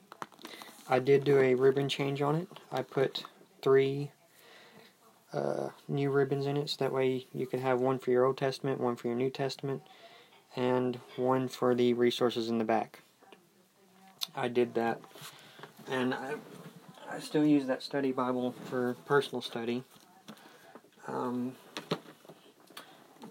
I 0.88 0.98
did 0.98 1.22
do 1.24 1.38
a 1.38 1.54
ribbon 1.54 1.88
change 1.88 2.22
on 2.22 2.34
it. 2.34 2.48
I 2.70 2.82
put 2.82 3.24
three 3.62 4.10
uh, 5.32 5.68
new 5.88 6.10
ribbons 6.10 6.46
in 6.46 6.56
it, 6.56 6.68
so 6.68 6.76
that 6.80 6.92
way 6.92 7.26
you 7.32 7.46
can 7.46 7.60
have 7.60 7.80
one 7.80 7.98
for 7.98 8.10
your 8.10 8.24
Old 8.24 8.36
Testament, 8.36 8.80
one 8.80 8.96
for 8.96 9.08
your 9.08 9.16
New 9.16 9.30
Testament, 9.30 9.82
and 10.56 10.98
one 11.16 11.48
for 11.48 11.74
the 11.74 11.94
resources 11.94 12.48
in 12.48 12.58
the 12.58 12.64
back. 12.64 13.00
I 14.34 14.48
did 14.48 14.74
that, 14.74 15.00
and 15.90 16.12
I, 16.12 16.34
I 17.10 17.18
still 17.18 17.44
use 17.44 17.66
that 17.66 17.82
study 17.82 18.12
Bible 18.12 18.54
for 18.68 18.96
personal 19.06 19.40
study. 19.40 19.84
Um, 21.08 21.54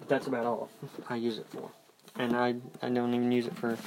that's 0.08 0.28
about 0.28 0.46
all 0.46 0.70
I 1.10 1.16
use 1.16 1.38
it 1.38 1.48
for, 1.50 1.72
and 2.16 2.36
I 2.36 2.56
I 2.82 2.90
don't 2.90 3.14
even 3.14 3.32
use 3.32 3.48
it 3.48 3.56
for 3.56 3.78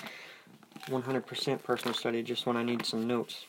100% 0.88 1.62
personal 1.62 1.94
study, 1.94 2.22
just 2.22 2.46
when 2.46 2.56
I 2.56 2.62
need 2.62 2.84
some 2.84 3.06
notes, 3.06 3.44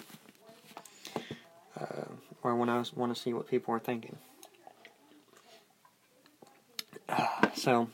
or 2.46 2.56
when 2.56 2.70
I 2.70 2.84
want 2.96 3.14
to 3.14 3.20
see 3.20 3.34
what 3.34 3.48
people 3.50 3.74
are 3.74 3.80
thinking. 3.80 4.18
So, 7.56 7.88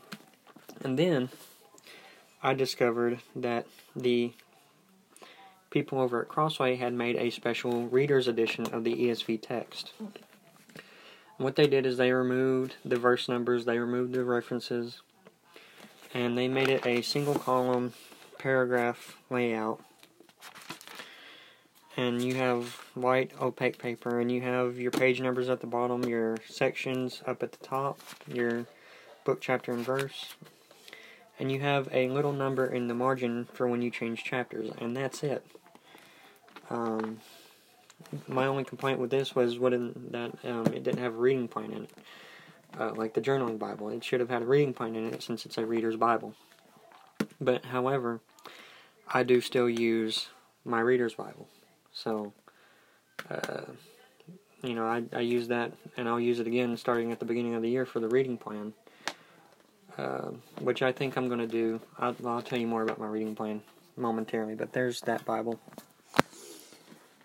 and 0.84 0.98
then 0.98 1.29
I 2.41 2.55
discovered 2.55 3.20
that 3.36 3.67
the 3.96 4.34
people 5.70 6.01
over 6.01 6.24
at 6.24 6.27
Crossway 6.27 6.75
had 6.77 6.93
made 6.93 7.15
a 7.15 7.29
special 7.29 7.88
reader's 7.88 8.27
edition 8.27 8.65
of 8.74 8.84
the 8.84 8.93
ESV 8.96 9.41
text. 9.41 9.93
what 11.38 11.55
they 11.55 11.67
did 11.67 11.86
is 11.86 11.98
they 11.98 12.12
removed 12.12 12.75
the 12.84 12.98
verse 12.98 13.29
numbers, 13.29 13.65
they 13.65 13.77
removed 13.77 14.13
the 14.13 14.24
references, 14.24 15.01
and 16.13 16.38
they 16.38 16.48
made 16.48 16.67
it 16.67 16.86
a 16.86 17.03
single 17.03 17.36
column 17.36 17.93
paragraph 18.39 19.15
layout. 19.29 19.79
And 21.98 22.24
you 22.24 22.36
have 22.36 22.68
white 22.94 23.32
opaque 23.42 23.78
paper, 23.78 24.20
and 24.20 24.32
you 24.32 24.42
have 24.42 24.80
your 24.80 24.92
page 24.92 25.20
numbers 25.20 25.50
at 25.50 25.60
the 25.60 25.68
bottom, 25.68 26.04
your 26.04 26.38
sections 26.48 27.22
up 27.28 27.44
at 27.44 27.52
the 27.52 27.66
top, 27.66 28.00
your 28.28 28.66
book, 29.26 29.42
chapter, 29.42 29.74
and 29.74 29.86
verse, 29.86 30.36
and 31.38 31.52
you 31.52 31.60
have 31.60 31.90
a 31.92 32.08
little 32.08 32.32
number 32.32 32.66
in 32.66 32.88
the 32.88 32.94
margin 32.94 33.48
for 33.54 33.68
when 33.68 33.82
you 33.82 33.92
change 33.92 34.24
chapters, 34.24 34.70
and 34.80 34.96
that's 34.96 35.22
it. 35.22 35.46
Um, 36.70 37.20
my 38.28 38.48
only 38.48 38.64
complaint 38.64 39.00
with 39.00 39.10
this 39.12 39.36
was 39.36 39.60
what 39.60 39.72
that 39.72 40.32
um, 40.46 40.68
it 40.68 40.84
didn't 40.84 41.00
have 41.00 41.14
a 41.14 41.18
reading 41.18 41.48
plan 41.48 41.72
in 41.72 41.84
it, 41.84 41.92
uh, 42.80 42.94
like 42.96 43.14
the 43.14 43.22
journaling 43.22 43.60
Bible. 43.60 43.90
It 43.90 44.04
should 44.04 44.20
have 44.22 44.30
had 44.30 44.42
a 44.42 44.46
reading 44.46 44.74
plan 44.74 44.96
in 44.96 45.14
it 45.14 45.22
since 45.22 45.46
it's 45.46 45.58
a 45.58 45.66
reader's 45.66 45.98
Bible. 45.98 46.36
But 47.40 47.66
however, 47.66 48.22
I 49.08 49.24
do 49.24 49.42
still 49.42 49.70
use 49.70 50.28
my 50.64 50.80
reader's 50.80 51.16
Bible, 51.16 51.48
so 51.94 52.34
uh, 53.30 53.62
you 54.64 54.74
know 54.74 54.86
I, 54.86 55.04
I 55.14 55.22
use 55.22 55.48
that, 55.50 55.74
and 55.98 56.08
I'll 56.08 56.20
use 56.20 56.40
it 56.40 56.48
again 56.48 56.76
starting 56.78 57.12
at 57.12 57.20
the 57.20 57.26
beginning 57.26 57.56
of 57.56 57.62
the 57.62 57.70
year 57.70 57.86
for 57.86 58.00
the 58.00 58.10
reading 58.10 58.38
plan. 58.38 58.74
Uh, 59.98 60.32
which 60.62 60.82
I 60.82 60.94
think 60.94 61.18
I'm 61.18 61.28
going 61.28 61.42
to 61.42 61.48
do. 61.48 61.82
I'll, 62.00 62.16
I'll 62.26 62.42
tell 62.42 62.58
you 62.58 62.66
more 62.66 62.82
about 62.82 62.98
my 62.98 63.08
reading 63.08 63.36
plan 63.36 63.62
momentarily, 63.98 64.56
but 64.56 64.72
there's 64.72 65.02
that 65.02 65.26
Bible. 65.26 65.60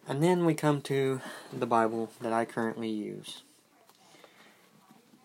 And 0.09 0.23
then 0.23 0.45
we 0.45 0.55
come 0.55 0.81
to 0.83 1.21
the 1.53 1.67
Bible 1.67 2.11
that 2.21 2.33
I 2.33 2.45
currently 2.45 2.89
use. 2.89 3.43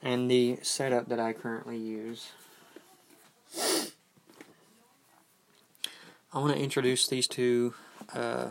And 0.01 0.29
the 0.29 0.59
setup 0.61 1.09
that 1.09 1.19
I 1.19 1.33
currently 1.33 1.77
use. 1.77 2.31
I 6.33 6.39
want 6.39 6.55
to 6.55 6.61
introduce 6.61 7.07
these 7.07 7.27
two 7.27 7.73
uh, 8.13 8.49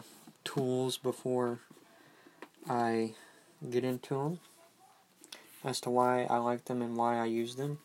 tools 0.54 0.99
before 0.99 1.61
I 2.69 3.12
get 3.69 3.85
into 3.85 4.14
them 4.14 4.40
as 5.64 5.80
to 5.83 5.90
why 5.90 6.25
I 6.25 6.38
like 6.38 6.64
them 6.64 6.83
and 6.83 6.97
why 6.97 7.19
I 7.19 7.26
use 7.26 7.57
them. 7.57 7.78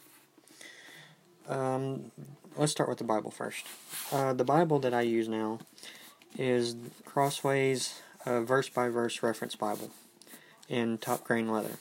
Um, 1.47 2.11
let's 2.57 2.71
start 2.71 2.89
with 2.89 2.97
the 2.97 3.03
Bible 3.03 3.29
first. 3.29 3.65
Uh, 4.11 4.33
the 4.33 4.43
Bible 4.43 4.79
that 4.79 4.93
I 4.93 5.01
use 5.01 5.27
now 5.27 5.59
is 6.37 6.75
Crossway's 7.05 8.01
a 8.25 8.41
verse 8.41 8.69
by 8.69 8.89
verse 8.89 9.21
reference 9.21 9.55
Bible 9.55 9.91
in 10.67 10.97
top 10.97 11.23
grain 11.23 11.51
leather. 11.51 11.77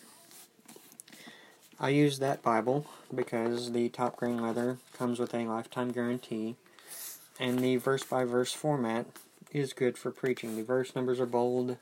I 1.80 1.88
use 1.88 2.18
that 2.18 2.42
Bible 2.42 2.86
because 3.14 3.72
the 3.72 3.88
top 3.88 4.16
grain 4.16 4.42
leather 4.42 4.78
comes 4.96 5.18
with 5.18 5.34
a 5.34 5.46
lifetime 5.46 5.92
guarantee 5.92 6.56
and 7.40 7.60
the 7.60 7.76
verse 7.76 8.04
by 8.04 8.24
verse 8.24 8.52
format 8.52 9.06
is 9.54 9.72
good 9.72 9.96
for 9.96 10.10
preaching. 10.10 10.56
The 10.56 10.64
verse 10.64 10.96
numbers 10.96 11.20
are 11.20 11.26
bold, 11.26 11.78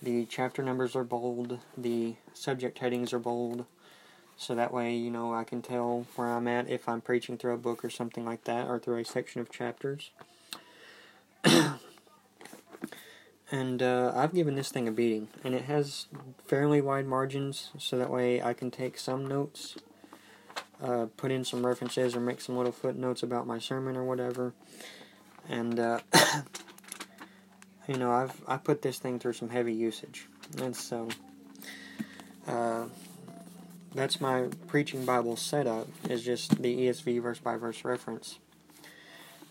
the 0.00 0.24
chapter 0.26 0.62
numbers 0.62 0.94
are 0.94 1.02
bold, 1.02 1.58
the 1.76 2.14
subject 2.32 2.78
headings 2.78 3.12
are 3.12 3.18
bold. 3.18 3.66
So 4.36 4.54
that 4.54 4.72
way, 4.72 4.94
you 4.94 5.10
know, 5.10 5.34
I 5.34 5.42
can 5.42 5.60
tell 5.60 6.06
where 6.14 6.28
I'm 6.28 6.46
at 6.46 6.70
if 6.70 6.88
I'm 6.88 7.00
preaching 7.00 7.36
through 7.36 7.54
a 7.54 7.58
book 7.58 7.84
or 7.84 7.90
something 7.90 8.24
like 8.24 8.44
that, 8.44 8.68
or 8.68 8.78
through 8.78 8.98
a 8.98 9.04
section 9.04 9.40
of 9.40 9.50
chapters. 9.50 10.12
and 13.50 13.82
uh, 13.82 14.12
I've 14.14 14.32
given 14.32 14.54
this 14.54 14.68
thing 14.68 14.86
a 14.86 14.92
beating, 14.92 15.26
and 15.42 15.56
it 15.56 15.64
has 15.64 16.06
fairly 16.46 16.80
wide 16.80 17.06
margins, 17.06 17.72
so 17.78 17.98
that 17.98 18.10
way 18.10 18.40
I 18.40 18.52
can 18.52 18.70
take 18.70 18.96
some 18.96 19.26
notes, 19.26 19.74
uh, 20.80 21.06
put 21.16 21.32
in 21.32 21.44
some 21.44 21.66
references, 21.66 22.14
or 22.14 22.20
make 22.20 22.40
some 22.40 22.56
little 22.56 22.70
footnotes 22.70 23.24
about 23.24 23.44
my 23.44 23.58
sermon 23.58 23.96
or 23.96 24.04
whatever. 24.04 24.54
And 25.48 25.80
uh, 25.80 25.98
you 27.88 27.96
know, 27.96 28.12
I've 28.12 28.40
I 28.46 28.58
put 28.58 28.82
this 28.82 28.98
thing 28.98 29.18
through 29.18 29.32
some 29.32 29.48
heavy 29.48 29.72
usage, 29.72 30.26
and 30.58 30.76
so 30.76 31.08
uh, 32.46 32.84
that's 33.94 34.20
my 34.20 34.48
preaching 34.66 35.06
Bible 35.06 35.36
setup 35.36 35.88
is 36.08 36.22
just 36.22 36.62
the 36.62 36.86
ESV 36.86 37.22
verse 37.22 37.38
by 37.38 37.56
verse 37.56 37.84
reference, 37.84 38.38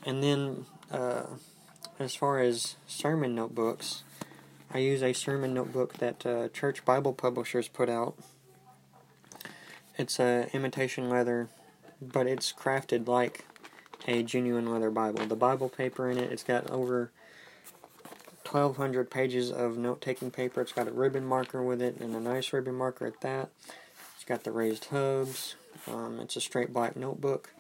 and 0.06 0.24
then 0.24 0.66
uh, 0.92 1.24
as 2.00 2.16
far 2.16 2.40
as 2.40 2.76
sermon 2.86 3.34
notebooks, 3.34 4.04
I 4.72 4.78
use 4.78 5.02
a 5.02 5.14
sermon 5.14 5.56
notebook 5.56 5.96
that 5.96 6.26
uh, 6.26 6.50
Church 6.50 6.86
Bible 6.86 7.14
Publishers 7.14 7.68
put 7.68 7.90
out. 7.90 8.16
It's 9.98 10.20
a 10.20 10.48
imitation 10.54 11.10
leather, 11.10 11.50
but 12.00 12.28
it's 12.28 12.54
crafted 12.54 13.08
like 13.08 13.46
a 14.08 14.22
genuine 14.22 14.72
leather 14.72 14.92
Bible. 14.92 15.26
The 15.26 15.36
Bible 15.36 15.70
paper 15.70 16.08
in 16.08 16.20
it, 16.20 16.32
it's 16.32 16.44
got 16.44 16.70
over 16.70 17.12
1,200 18.54 19.10
pages 19.10 19.52
of 19.52 19.78
note-taking 19.78 20.32
paper. 20.32 20.62
It's 20.62 20.72
got 20.72 20.88
a 20.88 20.92
ribbon 20.92 21.26
marker 21.26 21.64
with 21.64 21.82
it, 21.82 21.98
and 22.00 22.16
a 22.16 22.20
nice 22.20 22.52
ribbon 22.54 22.76
marker 22.76 23.06
at 23.06 23.22
that. 23.22 23.50
It's 24.16 24.26
got 24.26 24.44
the 24.44 24.52
raised 24.52 24.86
hubs. 24.86 25.56
Um, 25.88 26.20
it's 26.20 26.36
a 26.36 26.42
straight 26.42 26.74
black 26.74 26.96
notebook. 26.96 27.54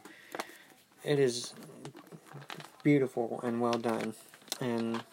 It 1.03 1.19
is 1.19 1.53
beautiful 2.83 3.39
and 3.43 3.59
well 3.59 3.73
done 3.73 4.13
and 4.61 5.03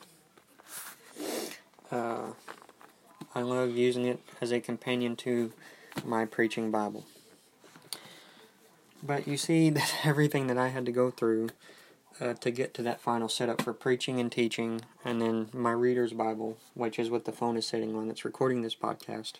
uh, 1.90 2.26
I 3.34 3.40
love 3.42 3.76
using 3.76 4.04
it 4.06 4.20
as 4.40 4.52
a 4.52 4.60
companion 4.60 5.16
to 5.16 5.52
my 6.04 6.24
preaching 6.24 6.70
Bible. 6.70 7.04
But 9.02 9.28
you 9.28 9.36
see 9.36 9.70
that 9.70 9.94
everything 10.04 10.46
that 10.48 10.58
I 10.58 10.68
had 10.68 10.86
to 10.86 10.92
go 10.92 11.10
through 11.10 11.50
uh, 12.20 12.34
to 12.34 12.50
get 12.50 12.74
to 12.74 12.82
that 12.82 13.00
final 13.00 13.28
setup 13.28 13.62
for 13.62 13.72
preaching 13.72 14.20
and 14.20 14.30
teaching, 14.30 14.82
and 15.04 15.20
then 15.20 15.48
my 15.52 15.72
reader's 15.72 16.12
Bible, 16.12 16.58
which 16.74 16.98
is 16.98 17.10
what 17.10 17.24
the 17.24 17.32
phone 17.32 17.56
is 17.56 17.66
sitting 17.66 17.94
on 17.96 18.08
that's 18.08 18.24
recording 18.24 18.62
this 18.62 18.74
podcast. 18.74 19.34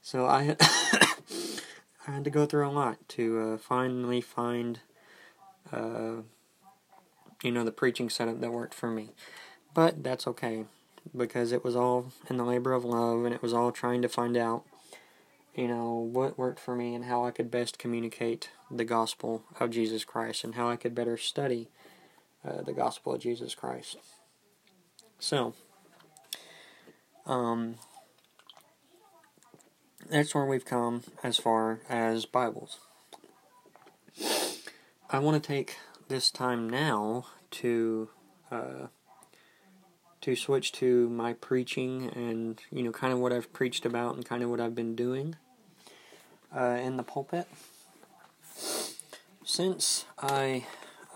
So 0.00 0.26
I 0.26 0.56
I 2.06 2.10
had 2.10 2.24
to 2.24 2.30
go 2.30 2.46
through 2.46 2.68
a 2.68 2.70
lot 2.70 2.98
to 3.10 3.40
uh, 3.40 3.58
finally 3.58 4.20
find 4.20 4.80
uh, 5.72 6.22
you 7.42 7.50
know, 7.50 7.64
the 7.64 7.72
preaching 7.72 8.08
setup 8.08 8.40
that 8.40 8.52
worked 8.52 8.74
for 8.74 8.90
me. 8.90 9.10
But 9.74 10.02
that's 10.02 10.26
okay 10.28 10.64
because 11.16 11.50
it 11.50 11.64
was 11.64 11.74
all 11.74 12.12
in 12.30 12.36
the 12.36 12.44
labor 12.44 12.72
of 12.72 12.84
love 12.84 13.24
and 13.24 13.34
it 13.34 13.42
was 13.42 13.52
all 13.52 13.72
trying 13.72 14.02
to 14.02 14.08
find 14.08 14.36
out, 14.36 14.64
you 15.54 15.68
know, 15.68 15.94
what 15.94 16.38
worked 16.38 16.60
for 16.60 16.74
me 16.74 16.94
and 16.94 17.04
how 17.04 17.24
I 17.24 17.30
could 17.30 17.50
best 17.50 17.78
communicate 17.78 18.50
the 18.70 18.84
gospel 18.84 19.44
of 19.60 19.70
Jesus 19.70 20.04
Christ 20.04 20.44
and 20.44 20.54
how 20.54 20.68
I 20.68 20.76
could 20.76 20.94
better 20.94 21.16
study 21.16 21.68
uh, 22.44 22.62
the 22.62 22.72
gospel 22.72 23.14
of 23.14 23.20
Jesus 23.20 23.54
Christ. 23.54 23.98
So, 25.18 25.54
um, 27.26 27.76
that's 30.08 30.34
where 30.34 30.46
we've 30.46 30.64
come 30.64 31.02
as 31.22 31.36
far 31.36 31.80
as 31.88 32.24
Bibles. 32.24 32.78
I 35.10 35.18
want 35.18 35.42
to 35.42 35.46
take 35.46 35.76
this 36.08 36.30
time 36.30 36.68
now 36.68 37.26
to 37.52 38.08
uh, 38.50 38.86
to 40.22 40.36
switch 40.36 40.72
to 40.72 41.08
my 41.10 41.34
preaching 41.34 42.10
and 42.14 42.60
you 42.70 42.82
know 42.82 42.92
kind 42.92 43.12
of 43.12 43.18
what 43.18 43.32
I've 43.32 43.52
preached 43.52 43.84
about 43.84 44.14
and 44.14 44.24
kind 44.24 44.42
of 44.42 44.50
what 44.50 44.60
I've 44.60 44.74
been 44.74 44.96
doing 44.96 45.36
uh, 46.56 46.78
in 46.80 46.96
the 46.96 47.02
pulpit. 47.02 47.46
Since 49.44 50.06
I 50.18 50.64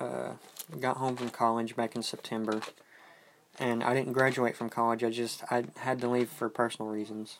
uh, 0.00 0.32
got 0.80 0.96
home 0.96 1.16
from 1.16 1.30
college 1.30 1.76
back 1.76 1.94
in 1.94 2.02
September, 2.02 2.60
and 3.58 3.82
I 3.82 3.94
didn't 3.94 4.12
graduate 4.12 4.56
from 4.56 4.68
college, 4.68 5.02
I 5.04 5.10
just 5.10 5.42
I 5.50 5.64
had 5.78 6.00
to 6.00 6.08
leave 6.08 6.28
for 6.28 6.48
personal 6.48 6.90
reasons, 6.90 7.38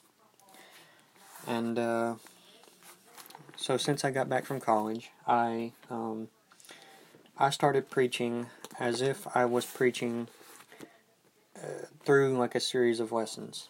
and 1.47 1.79
uh, 1.79 2.15
so 3.57 3.77
since 3.77 4.05
I 4.05 4.11
got 4.11 4.29
back 4.29 4.45
from 4.45 4.61
college, 4.61 5.11
I 5.27 5.73
um, 5.91 6.29
I 7.37 7.51
started 7.51 7.91
preaching 7.91 8.47
as 8.79 9.03
if 9.03 9.27
I 9.37 9.45
was 9.45 9.65
preaching 9.65 10.29
uh, 11.57 11.87
through 12.05 12.37
like 12.39 12.55
a 12.55 12.61
series 12.61 13.01
of 13.01 13.13
lessons. 13.13 13.69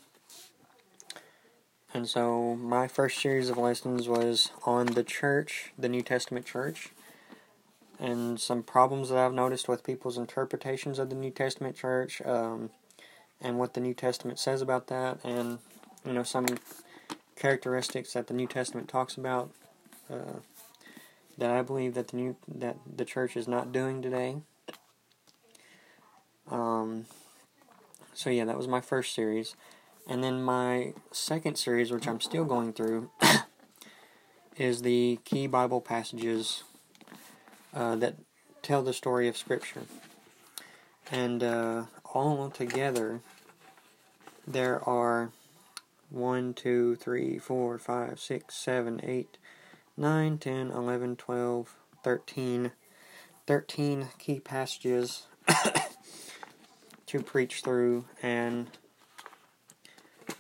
And 1.95 2.09
so 2.09 2.57
my 2.57 2.89
first 2.89 3.19
series 3.19 3.49
of 3.49 3.57
lessons 3.57 4.09
was 4.09 4.51
on 4.65 4.87
the 4.87 5.05
church, 5.05 5.73
the 5.79 5.89
New 5.89 6.03
Testament 6.03 6.45
church, 6.45 6.89
and 7.99 8.39
some 8.41 8.63
problems 8.63 9.09
that 9.09 9.19
I've 9.19 9.33
noticed 9.33 9.69
with 9.69 9.85
people's 9.85 10.19
interpretations 10.19 10.99
of 10.99 11.09
the 11.09 11.17
New 11.17 11.31
Testament 11.31 11.77
church, 11.77 12.21
um, 12.25 12.71
and 13.41 13.59
what 13.59 13.75
the 13.75 13.81
New 13.81 13.95
Testament 13.95 14.39
says 14.39 14.61
about 14.61 14.89
that, 14.89 15.19
and 15.25 15.59
you 16.05 16.13
know 16.13 16.23
some 16.23 16.47
characteristics 17.37 18.13
that 18.13 18.27
the 18.27 18.35
New 18.35 18.47
Testament 18.47 18.89
talks 18.89 19.17
about. 19.17 19.51
Uh, 20.11 20.41
that 21.39 21.51
I 21.51 21.63
believe 21.63 21.95
that 21.95 22.09
the 22.09 22.17
new 22.17 22.37
that 22.49 22.77
the 22.97 23.05
church 23.05 23.37
is 23.37 23.47
not 23.47 23.73
doing 23.73 24.03
today. 24.03 24.37
Um, 26.51 27.07
so 28.15 28.31
yeah, 28.31 28.45
that 28.45 28.57
was 28.57 28.69
my 28.69 28.81
first 28.81 29.15
series, 29.15 29.57
and 30.07 30.23
then 30.23 30.43
my 30.43 30.95
second 31.11 31.57
series, 31.57 31.91
which 31.91 32.07
I'm 32.07 32.21
still 32.21 32.45
going 32.45 32.73
through, 32.73 33.11
is 34.57 34.83
the 34.83 35.19
key 35.25 35.47
Bible 35.47 35.81
passages 35.81 36.63
uh, 37.75 37.97
that 37.97 38.17
tell 38.63 38.83
the 38.83 38.93
story 38.93 39.29
of 39.29 39.37
Scripture. 39.37 39.83
And 41.11 41.43
uh, 41.43 41.85
all 42.15 42.51
together, 42.51 43.21
there 44.47 44.87
are 44.89 45.31
1, 46.11 46.55
2, 46.55 46.97
3, 46.97 47.39
4, 47.39 47.79
5, 47.79 48.21
6, 48.21 48.55
7, 48.55 49.01
8, 49.03 49.39
9, 49.97 50.39
10, 50.39 50.71
11, 50.71 51.17
12, 51.17 51.75
13, 52.03 52.73
13 53.47 54.09
key 54.19 54.41
passages 54.41 55.27
to 57.07 57.21
preach 57.21 57.61
through, 57.63 58.05
and 58.23 58.69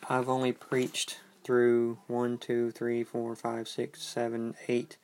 I've 0.09 0.29
only 0.29 0.53
preached 0.53 1.19
through 1.42 1.99
1, 2.07 2.38
2, 2.38 2.71
3, 2.71 3.05
4, 3.05 3.37
5, 3.37 3.69
6, 3.69 4.03
7, 4.03 4.55
8. 4.69 4.97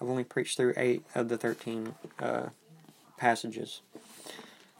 I've 0.00 0.08
only 0.08 0.24
preached 0.24 0.56
through 0.56 0.74
8 0.76 1.04
of 1.14 1.28
the 1.28 1.38
13 1.38 1.94
uh, 2.18 2.46
passages. 3.16 3.82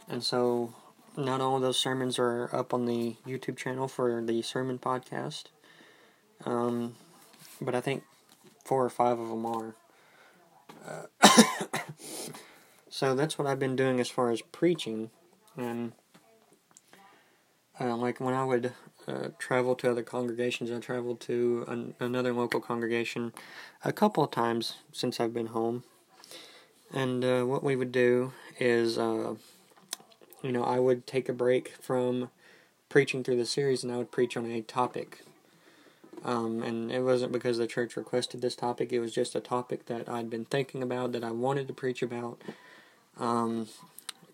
And 0.08 0.22
so, 0.22 0.74
not 1.16 1.40
all 1.40 1.56
of 1.56 1.62
those 1.62 1.78
sermons 1.78 2.18
are 2.18 2.48
up 2.54 2.74
on 2.74 2.86
the 2.86 3.16
YouTube 3.26 3.56
channel 3.56 3.86
for 3.86 4.20
the 4.20 4.42
sermon 4.42 4.78
podcast. 4.78 5.44
Um, 6.44 6.96
but 7.60 7.74
I 7.74 7.80
think 7.80 8.02
four 8.64 8.84
or 8.84 8.90
five 8.90 9.18
of 9.18 9.28
them 9.28 9.46
are. 9.46 9.74
Uh, 10.86 11.28
so 12.88 13.14
that's 13.14 13.38
what 13.38 13.46
I've 13.46 13.58
been 13.58 13.76
doing 13.76 14.00
as 14.00 14.08
far 14.08 14.30
as 14.30 14.42
preaching. 14.42 15.10
And 15.56 15.92
uh, 17.80 17.96
like 17.96 18.20
when 18.20 18.34
I 18.34 18.44
would 18.44 18.72
uh, 19.08 19.28
travel 19.38 19.74
to 19.76 19.90
other 19.90 20.02
congregations, 20.02 20.70
I 20.70 20.78
traveled 20.78 21.20
to 21.20 21.64
an, 21.66 21.94
another 21.98 22.32
local 22.32 22.60
congregation 22.60 23.32
a 23.84 23.92
couple 23.92 24.22
of 24.22 24.30
times 24.30 24.74
since 24.92 25.18
I've 25.18 25.32
been 25.32 25.48
home. 25.48 25.84
And 26.92 27.24
uh, 27.24 27.44
what 27.44 27.62
we 27.62 27.76
would 27.76 27.92
do 27.92 28.32
is, 28.58 28.98
uh, 28.98 29.34
you 30.42 30.52
know, 30.52 30.62
I 30.62 30.78
would 30.78 31.06
take 31.06 31.28
a 31.28 31.32
break 31.32 31.74
from 31.80 32.30
preaching 32.88 33.22
through 33.22 33.36
the 33.36 33.46
series 33.46 33.82
and 33.82 33.92
I 33.92 33.96
would 33.96 34.10
preach 34.10 34.36
on 34.36 34.46
a 34.46 34.62
topic. 34.62 35.22
Um, 36.24 36.62
and 36.62 36.90
it 36.90 37.00
wasn't 37.00 37.32
because 37.32 37.58
the 37.58 37.66
church 37.66 37.96
requested 37.96 38.40
this 38.40 38.56
topic, 38.56 38.92
it 38.92 39.00
was 39.00 39.14
just 39.14 39.34
a 39.34 39.40
topic 39.40 39.86
that 39.86 40.08
I'd 40.08 40.30
been 40.30 40.46
thinking 40.46 40.82
about, 40.82 41.12
that 41.12 41.22
I 41.22 41.30
wanted 41.30 41.68
to 41.68 41.74
preach 41.74 42.02
about. 42.02 42.40
Um, 43.18 43.68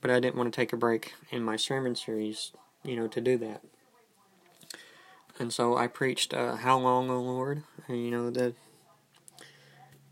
but 0.01 0.11
I 0.11 0.21
didn't 0.21 0.37
want 0.37 0.53
to 0.53 0.57
take 0.57 0.73
a 0.73 0.77
break 0.77 1.15
in 1.31 1.43
my 1.43 1.57
sermon 1.57 1.95
series 1.95 2.53
you 2.85 2.97
know, 2.97 3.09
to 3.09 3.21
do 3.21 3.37
that. 3.39 3.63
And 5.39 5.53
so 5.53 5.77
I 5.77 5.89
preached 5.89 6.33
uh, 6.33 6.57
"How 6.57 6.79
Long, 6.79 7.11
O 7.11 7.21
Lord," 7.21 7.65
and, 7.89 8.05
you 8.05 8.11
know 8.11 8.31
the 8.31 8.55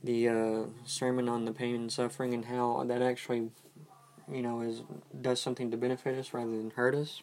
the 0.03 0.29
uh, 0.29 0.63
sermon 0.85 1.29
on 1.29 1.45
the 1.45 1.53
pain 1.53 1.77
and 1.77 1.93
suffering 1.93 2.35
and 2.35 2.47
how 2.47 2.83
that 2.85 3.03
actually, 3.03 3.51
you 4.31 4.43
know, 4.43 4.61
is 4.63 4.83
does 5.21 5.41
something 5.41 5.71
to 5.71 5.77
benefit 5.77 6.19
us 6.19 6.35
rather 6.35 6.51
than 6.51 6.71
hurt 6.71 6.95
us, 6.95 7.23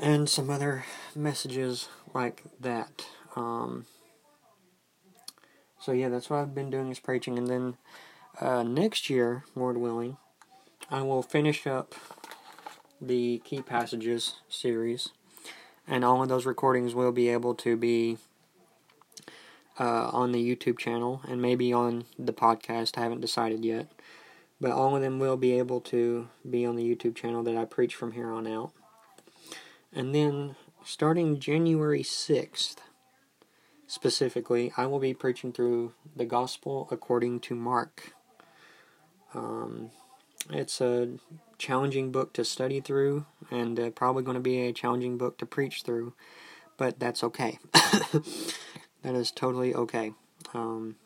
and 0.00 0.28
some 0.28 0.50
other 0.50 0.84
messages 1.16 1.88
like 2.14 2.44
that. 2.60 3.06
Um, 3.34 3.86
so 5.80 5.90
yeah, 5.92 6.08
that's 6.08 6.30
what 6.30 6.38
I've 6.38 6.54
been 6.54 6.70
doing 6.70 6.90
is 6.90 7.00
preaching, 7.00 7.38
and 7.38 7.48
then 7.48 7.76
uh, 8.40 8.62
next 8.62 9.10
year, 9.10 9.44
Lord 9.56 9.78
willing, 9.78 10.16
I 10.90 11.02
will 11.02 11.22
finish 11.22 11.66
up 11.66 11.94
the 13.00 13.38
Key 13.44 13.62
Passages 13.62 14.36
series, 14.48 15.08
and 15.86 16.04
all 16.04 16.22
of 16.22 16.28
those 16.28 16.46
recordings 16.46 16.94
will 16.94 17.12
be 17.12 17.28
able 17.28 17.54
to 17.56 17.76
be 17.76 18.18
uh, 19.78 20.10
on 20.12 20.32
the 20.32 20.56
YouTube 20.56 20.78
channel 20.78 21.22
and 21.28 21.40
maybe 21.40 21.72
on 21.72 22.04
the 22.18 22.32
podcast. 22.32 22.98
I 22.98 23.02
haven't 23.02 23.20
decided 23.20 23.64
yet, 23.64 23.90
but 24.60 24.70
all 24.72 24.94
of 24.94 25.02
them 25.02 25.18
will 25.18 25.36
be 25.36 25.58
able 25.58 25.80
to 25.82 26.28
be 26.48 26.66
on 26.66 26.76
the 26.76 26.84
YouTube 26.84 27.16
channel 27.16 27.42
that 27.44 27.56
I 27.56 27.64
preach 27.64 27.94
from 27.94 28.12
here 28.12 28.30
on 28.30 28.46
out. 28.46 28.72
And 29.92 30.14
then 30.14 30.56
starting 30.84 31.40
January 31.40 32.02
6th, 32.02 32.76
specifically, 33.86 34.72
I 34.76 34.86
will 34.86 35.00
be 35.00 35.14
preaching 35.14 35.52
through 35.52 35.94
the 36.14 36.24
Gospel 36.24 36.86
according 36.90 37.40
to 37.40 37.54
Mark. 37.54 38.12
Um, 39.34 39.90
it's 40.48 40.80
a 40.80 41.08
challenging 41.58 42.10
book 42.10 42.32
to 42.34 42.44
study 42.44 42.80
through, 42.80 43.26
and 43.50 43.78
uh, 43.78 43.90
probably 43.90 44.22
going 44.22 44.36
to 44.36 44.40
be 44.40 44.60
a 44.62 44.72
challenging 44.72 45.18
book 45.18 45.38
to 45.38 45.46
preach 45.46 45.82
through, 45.82 46.14
but 46.76 46.98
that's 46.98 47.22
okay. 47.22 47.58
that 47.72 49.14
is 49.14 49.30
totally 49.30 49.74
okay. 49.74 50.12
Um, 50.54 50.96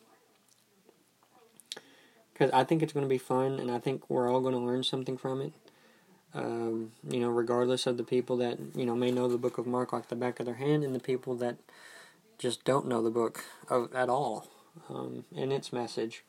because 2.33 2.51
I 2.51 2.63
think 2.65 2.83
it's 2.83 2.91
going 2.91 3.05
to 3.05 3.09
be 3.09 3.17
fun, 3.17 3.59
and 3.59 3.71
I 3.71 3.79
think 3.79 4.09
we're 4.09 4.31
all 4.31 4.41
going 4.41 4.53
to 4.53 4.59
learn 4.59 4.83
something 4.83 5.17
from 5.17 5.41
it. 5.41 5.53
Um, 6.33 6.91
you 7.07 7.21
know, 7.21 7.29
regardless 7.29 7.87
of 7.87 7.95
the 7.95 8.03
people 8.03 8.35
that 8.37 8.57
you 8.75 8.85
know 8.85 8.95
may 8.95 9.09
know 9.09 9.29
the 9.29 9.37
book 9.37 9.57
of 9.57 9.65
Mark 9.65 9.93
like 9.93 10.09
the 10.09 10.17
back 10.17 10.39
of 10.39 10.45
their 10.45 10.55
hand, 10.55 10.83
and 10.83 10.93
the 10.93 10.99
people 10.99 11.35
that 11.35 11.55
just 12.37 12.65
don't 12.65 12.87
know 12.87 13.01
the 13.01 13.09
book 13.09 13.45
of, 13.69 13.93
at 13.95 14.09
all 14.09 14.47
um, 14.89 15.25
and 15.35 15.53
its 15.53 15.71
message. 15.71 16.23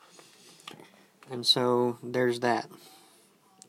And 1.31 1.45
so 1.45 1.99
there's 2.03 2.41
that 2.41 2.69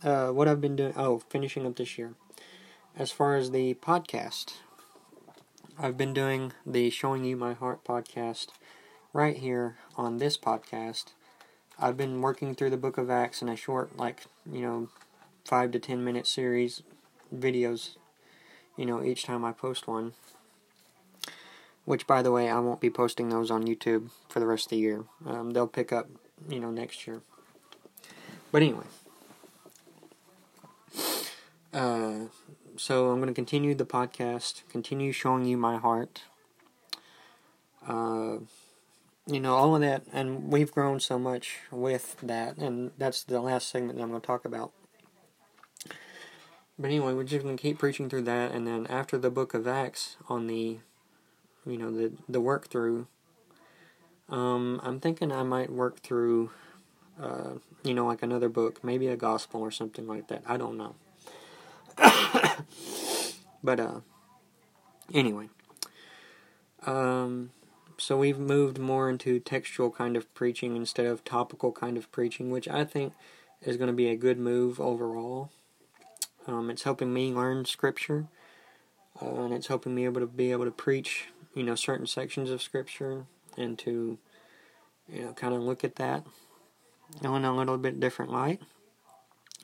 uh, 0.03 0.29
what 0.29 0.47
I've 0.47 0.61
been 0.61 0.75
doing. 0.75 0.93
Oh, 0.95 1.19
finishing 1.29 1.65
up 1.65 1.75
this 1.75 1.97
year. 1.97 2.13
As 2.97 3.11
far 3.11 3.35
as 3.35 3.51
the 3.51 3.75
podcast, 3.75 4.55
I've 5.77 5.97
been 5.97 6.13
doing 6.13 6.53
the 6.65 6.89
Showing 6.89 7.23
You 7.23 7.35
My 7.35 7.53
Heart 7.53 7.83
podcast 7.83 8.47
right 9.13 9.37
here 9.37 9.77
on 9.95 10.17
this 10.17 10.37
podcast. 10.37 11.13
I've 11.79 11.97
been 11.97 12.21
working 12.21 12.55
through 12.55 12.71
the 12.71 12.77
book 12.77 12.97
of 12.97 13.09
Acts 13.09 13.41
in 13.41 13.49
a 13.49 13.55
short, 13.55 13.97
like, 13.97 14.25
you 14.51 14.61
know, 14.61 14.89
five 15.45 15.71
to 15.71 15.79
ten 15.79 16.03
minute 16.03 16.25
series 16.25 16.81
videos, 17.35 17.97
you 18.75 18.85
know, 18.85 19.03
each 19.03 19.23
time 19.23 19.45
I 19.45 19.51
post 19.51 19.87
one. 19.87 20.13
Which, 21.85 22.07
by 22.07 22.21
the 22.21 22.31
way, 22.31 22.49
I 22.49 22.59
won't 22.59 22.81
be 22.81 22.89
posting 22.89 23.29
those 23.29 23.49
on 23.49 23.65
YouTube 23.65 24.09
for 24.27 24.39
the 24.39 24.45
rest 24.45 24.65
of 24.65 24.69
the 24.71 24.77
year. 24.77 25.05
Um, 25.25 25.51
they'll 25.51 25.67
pick 25.67 25.93
up, 25.93 26.09
you 26.49 26.59
know, 26.59 26.71
next 26.71 27.07
year. 27.07 27.21
But 28.51 28.61
anyway, 28.61 28.85
uh, 31.77 32.27
so 32.75 33.11
I'm 33.11 33.17
going 33.17 33.27
to 33.27 33.33
continue 33.33 33.75
the 33.75 33.85
podcast, 33.85 34.63
continue 34.67 35.11
showing 35.11 35.45
you 35.45 35.57
my 35.57 35.77
heart. 35.77 36.23
Uh, 37.87 38.37
you 39.27 39.39
know, 39.39 39.55
all 39.55 39.75
of 39.75 39.81
that, 39.81 40.03
and 40.11 40.51
we've 40.51 40.71
grown 40.71 40.99
so 40.99 41.19
much 41.19 41.59
with 41.71 42.15
that, 42.23 42.57
and 42.57 42.91
that's 42.97 43.23
the 43.23 43.41
last 43.41 43.69
segment 43.69 43.97
that 43.97 44.03
I'm 44.03 44.09
going 44.09 44.21
to 44.21 44.25
talk 44.25 44.43
about. 44.43 44.71
But 46.79 46.87
anyway, 46.87 47.13
we're 47.13 47.23
just 47.23 47.43
going 47.43 47.57
to 47.57 47.61
keep 47.61 47.77
preaching 47.77 48.09
through 48.09 48.23
that, 48.23 48.51
and 48.51 48.65
then 48.65 48.87
after 48.87 49.17
the 49.17 49.29
book 49.29 49.53
of 49.53 49.67
Acts, 49.67 50.17
on 50.27 50.47
the, 50.47 50.79
you 51.65 51.77
know, 51.77 51.91
the 51.91 52.13
the 52.27 52.41
work 52.41 52.69
through. 52.69 53.07
Um, 54.29 54.81
I'm 54.83 54.99
thinking 54.99 55.31
I 55.31 55.43
might 55.43 55.71
work 55.71 56.01
through, 56.01 56.51
uh, 57.21 57.51
you 57.83 57.93
know, 57.93 58.07
like 58.07 58.23
another 58.23 58.49
book, 58.49 58.83
maybe 58.83 59.07
a 59.07 59.15
gospel 59.15 59.61
or 59.61 59.71
something 59.71 60.05
like 60.07 60.27
that. 60.27 60.43
I 60.45 60.57
don't 60.57 60.77
know. 60.77 60.95
but 63.63 63.79
uh, 63.79 63.99
anyway, 65.13 65.49
um, 66.85 67.51
so 67.97 68.17
we've 68.17 68.39
moved 68.39 68.77
more 68.77 69.09
into 69.09 69.39
textual 69.39 69.89
kind 69.89 70.15
of 70.15 70.31
preaching 70.33 70.75
instead 70.75 71.05
of 71.05 71.23
topical 71.23 71.71
kind 71.71 71.97
of 71.97 72.11
preaching, 72.11 72.51
which 72.51 72.67
I 72.67 72.85
think 72.85 73.13
is 73.61 73.77
going 73.77 73.87
to 73.87 73.93
be 73.93 74.09
a 74.09 74.15
good 74.15 74.37
move 74.37 74.79
overall. 74.79 75.49
Um, 76.45 76.69
it's 76.69 76.83
helping 76.83 77.13
me 77.13 77.33
learn 77.33 77.65
scripture, 77.65 78.27
uh, 79.21 79.43
and 79.43 79.53
it's 79.53 79.67
helping 79.67 79.95
me 79.95 80.05
able 80.05 80.21
to 80.21 80.27
be 80.27 80.51
able 80.51 80.65
to 80.65 80.71
preach, 80.71 81.25
you 81.53 81.63
know, 81.63 81.75
certain 81.75 82.07
sections 82.07 82.49
of 82.49 82.61
scripture, 82.61 83.25
and 83.57 83.77
to, 83.79 84.17
you 85.11 85.21
know, 85.23 85.33
kind 85.33 85.53
of 85.53 85.61
look 85.61 85.83
at 85.83 85.95
that 85.95 86.23
in 87.21 87.45
a 87.45 87.55
little 87.55 87.77
bit 87.77 87.99
different 87.99 88.31
light. 88.31 88.61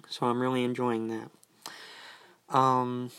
So 0.09 0.25
I'm 0.25 0.41
really 0.41 0.63
enjoying 0.63 1.07
that. 1.09 1.29
Um, 2.49 3.11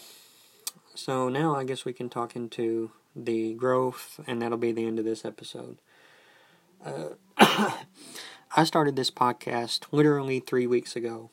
so 0.95 1.29
now 1.29 1.57
I 1.57 1.65
guess 1.65 1.85
we 1.85 1.93
can 1.93 2.09
talk 2.09 2.37
into 2.37 2.91
the 3.17 3.55
growth, 3.55 4.21
and 4.27 4.41
that'll 4.41 4.59
be 4.59 4.73
the 4.73 4.87
end 4.87 4.99
of 4.99 5.05
this 5.05 5.25
episode. 5.25 5.79
Uh, 6.85 7.11
I 8.57 8.65
started 8.65 8.97
this 8.97 9.11
podcast 9.11 9.87
literally 9.91 10.41
three 10.41 10.67
weeks 10.67 10.95
ago, 10.95 11.31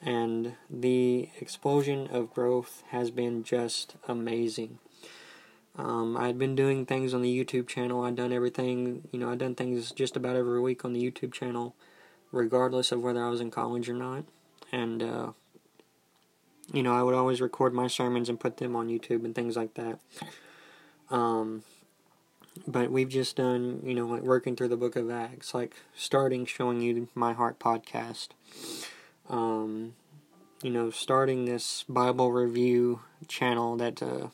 and 0.00 0.54
the 0.68 1.28
explosion 1.40 2.06
of 2.08 2.32
growth 2.32 2.82
has 2.90 3.10
been 3.10 3.42
just 3.42 3.96
amazing. 4.06 4.78
Um, 5.76 6.16
I'd 6.16 6.38
been 6.38 6.54
doing 6.54 6.84
things 6.84 7.14
on 7.14 7.22
the 7.22 7.44
YouTube 7.44 7.68
channel. 7.68 8.04
I'd 8.04 8.16
done 8.16 8.32
everything, 8.32 9.08
you 9.12 9.18
know, 9.18 9.30
I'd 9.30 9.38
done 9.38 9.54
things 9.54 9.92
just 9.92 10.16
about 10.16 10.36
every 10.36 10.60
week 10.60 10.84
on 10.84 10.92
the 10.92 11.02
YouTube 11.02 11.32
channel, 11.32 11.74
regardless 12.32 12.92
of 12.92 13.02
whether 13.02 13.24
I 13.24 13.30
was 13.30 13.40
in 13.40 13.50
college 13.50 13.88
or 13.88 13.94
not. 13.94 14.24
And 14.72 15.02
uh, 15.02 15.32
you 16.72 16.82
know, 16.82 16.92
I 16.92 17.02
would 17.02 17.14
always 17.14 17.40
record 17.40 17.74
my 17.74 17.86
sermons 17.86 18.28
and 18.28 18.38
put 18.38 18.58
them 18.58 18.76
on 18.76 18.88
YouTube 18.88 19.24
and 19.24 19.34
things 19.34 19.56
like 19.56 19.74
that. 19.74 19.98
Um, 21.10 21.62
but 22.66 22.90
we've 22.90 23.08
just 23.08 23.36
done, 23.36 23.80
you 23.84 23.94
know, 23.94 24.06
like 24.06 24.22
working 24.22 24.56
through 24.56 24.68
the 24.68 24.76
book 24.76 24.96
of 24.96 25.10
Acts, 25.10 25.54
like 25.54 25.74
starting 25.94 26.46
showing 26.46 26.80
you 26.80 27.08
my 27.14 27.32
heart 27.32 27.58
podcast. 27.58 28.28
Um, 29.28 29.94
you 30.62 30.70
know, 30.70 30.90
starting 30.90 31.44
this 31.44 31.84
Bible 31.88 32.32
review 32.32 33.00
channel 33.28 33.76
that 33.76 34.02
uh, 34.02 34.28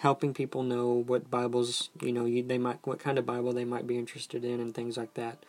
helping 0.00 0.34
people 0.34 0.62
know 0.62 0.88
what 1.06 1.30
Bibles, 1.30 1.90
you 2.00 2.12
know, 2.12 2.24
you, 2.24 2.42
they 2.42 2.58
might, 2.58 2.84
what 2.84 2.98
kind 2.98 3.18
of 3.18 3.26
Bible 3.26 3.52
they 3.52 3.64
might 3.64 3.86
be 3.86 3.98
interested 3.98 4.44
in, 4.44 4.60
and 4.60 4.74
things 4.74 4.96
like 4.96 5.14
that, 5.14 5.44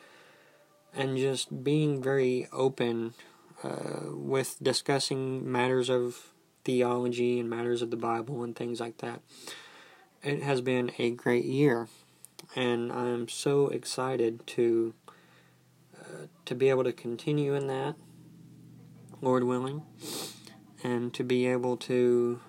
and 0.94 1.18
just 1.18 1.64
being 1.64 2.04
very 2.04 2.48
open 2.52 3.14
uh, 3.66 4.12
with 4.12 4.58
discussing 4.62 5.50
matters 5.52 5.90
of 5.90 6.34
theology 6.64 7.40
and 7.40 7.50
matters 7.50 7.82
of 7.82 7.90
the 7.90 7.98
Bible 7.98 8.44
and 8.44 8.56
things 8.56 8.80
like 8.80 8.98
that. 8.98 9.22
It 10.24 10.44
has 10.44 10.62
been 10.62 10.92
a 10.98 11.12
great 11.12 11.46
year, 11.46 11.88
and 12.56 12.92
I'm 12.92 13.28
so 13.28 13.68
excited 13.68 14.46
to 14.48 14.94
uh, 16.00 16.28
to 16.46 16.56
be 16.56 16.70
able 16.70 16.84
to 16.84 16.94
continue 16.94 17.54
in 17.54 17.68
that, 17.68 17.96
Lord 19.22 19.44
willing, 19.44 19.84
and 20.84 21.14
to 21.14 21.24
be 21.24 21.48
able 21.48 21.78
to, 21.78 22.40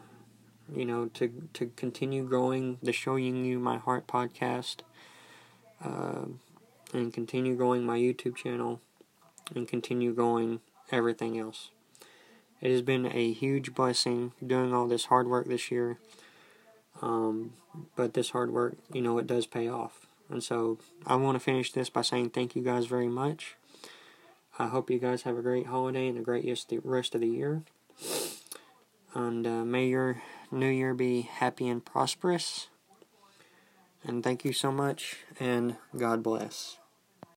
you 0.75 0.85
know, 0.85 1.07
to 1.15 1.49
to 1.53 1.67
continue 1.77 2.25
growing 2.25 2.79
the 2.83 2.93
Showing 2.93 3.45
You 3.45 3.59
My 3.59 3.77
Heart 3.77 4.07
podcast, 4.07 4.81
uh, 5.85 6.27
and 6.93 7.13
continue 7.13 7.55
growing 7.55 7.85
my 7.85 7.99
YouTube 7.99 8.37
channel, 8.37 8.81
and 9.55 9.69
continue 9.69 10.15
growing 10.15 10.61
everything 10.91 11.39
else. 11.39 11.71
It 12.61 12.71
has 12.71 12.83
been 12.83 13.07
a 13.07 13.33
huge 13.33 13.75
blessing 13.75 14.33
doing 14.45 14.73
all 14.73 14.87
this 14.87 15.07
hard 15.07 15.29
work 15.29 15.47
this 15.47 15.71
year. 15.71 15.99
Um, 17.03 17.53
but 17.95 18.15
this 18.15 18.31
hard 18.31 18.51
work, 18.53 18.77
you 18.93 19.03
know, 19.03 19.19
it 19.19 19.27
does 19.27 19.47
pay 19.47 19.69
off. 19.69 20.07
And 20.31 20.43
so 20.43 20.79
I 21.07 21.17
want 21.17 21.37
to 21.37 21.41
finish 21.41 21.73
this 21.73 21.91
by 21.91 22.03
saying 22.03 22.31
thank 22.31 22.57
you 22.57 22.63
guys 22.63 22.87
very 22.87 23.09
much. 23.09 23.57
I 24.59 24.69
hope 24.69 24.91
you 24.91 24.99
guys 24.99 25.23
have 25.23 25.37
a 25.37 25.43
great 25.43 25.67
holiday 25.67 26.09
and 26.09 26.19
a 26.19 26.23
great 26.23 26.47
rest 26.83 27.15
of 27.15 27.21
the 27.21 27.29
year. 27.29 27.63
And 29.15 29.47
uh, 29.47 29.65
may 29.65 29.87
your 29.87 30.23
new 30.51 30.69
year 30.69 30.95
be 30.95 31.23
happy 31.23 31.69
and 31.69 31.85
prosperous. 31.85 32.69
And 34.03 34.23
thank 34.23 34.45
you 34.45 34.53
so 34.53 34.71
much, 34.71 35.17
and 35.41 35.77
God 35.97 36.23
bless. 36.23 36.79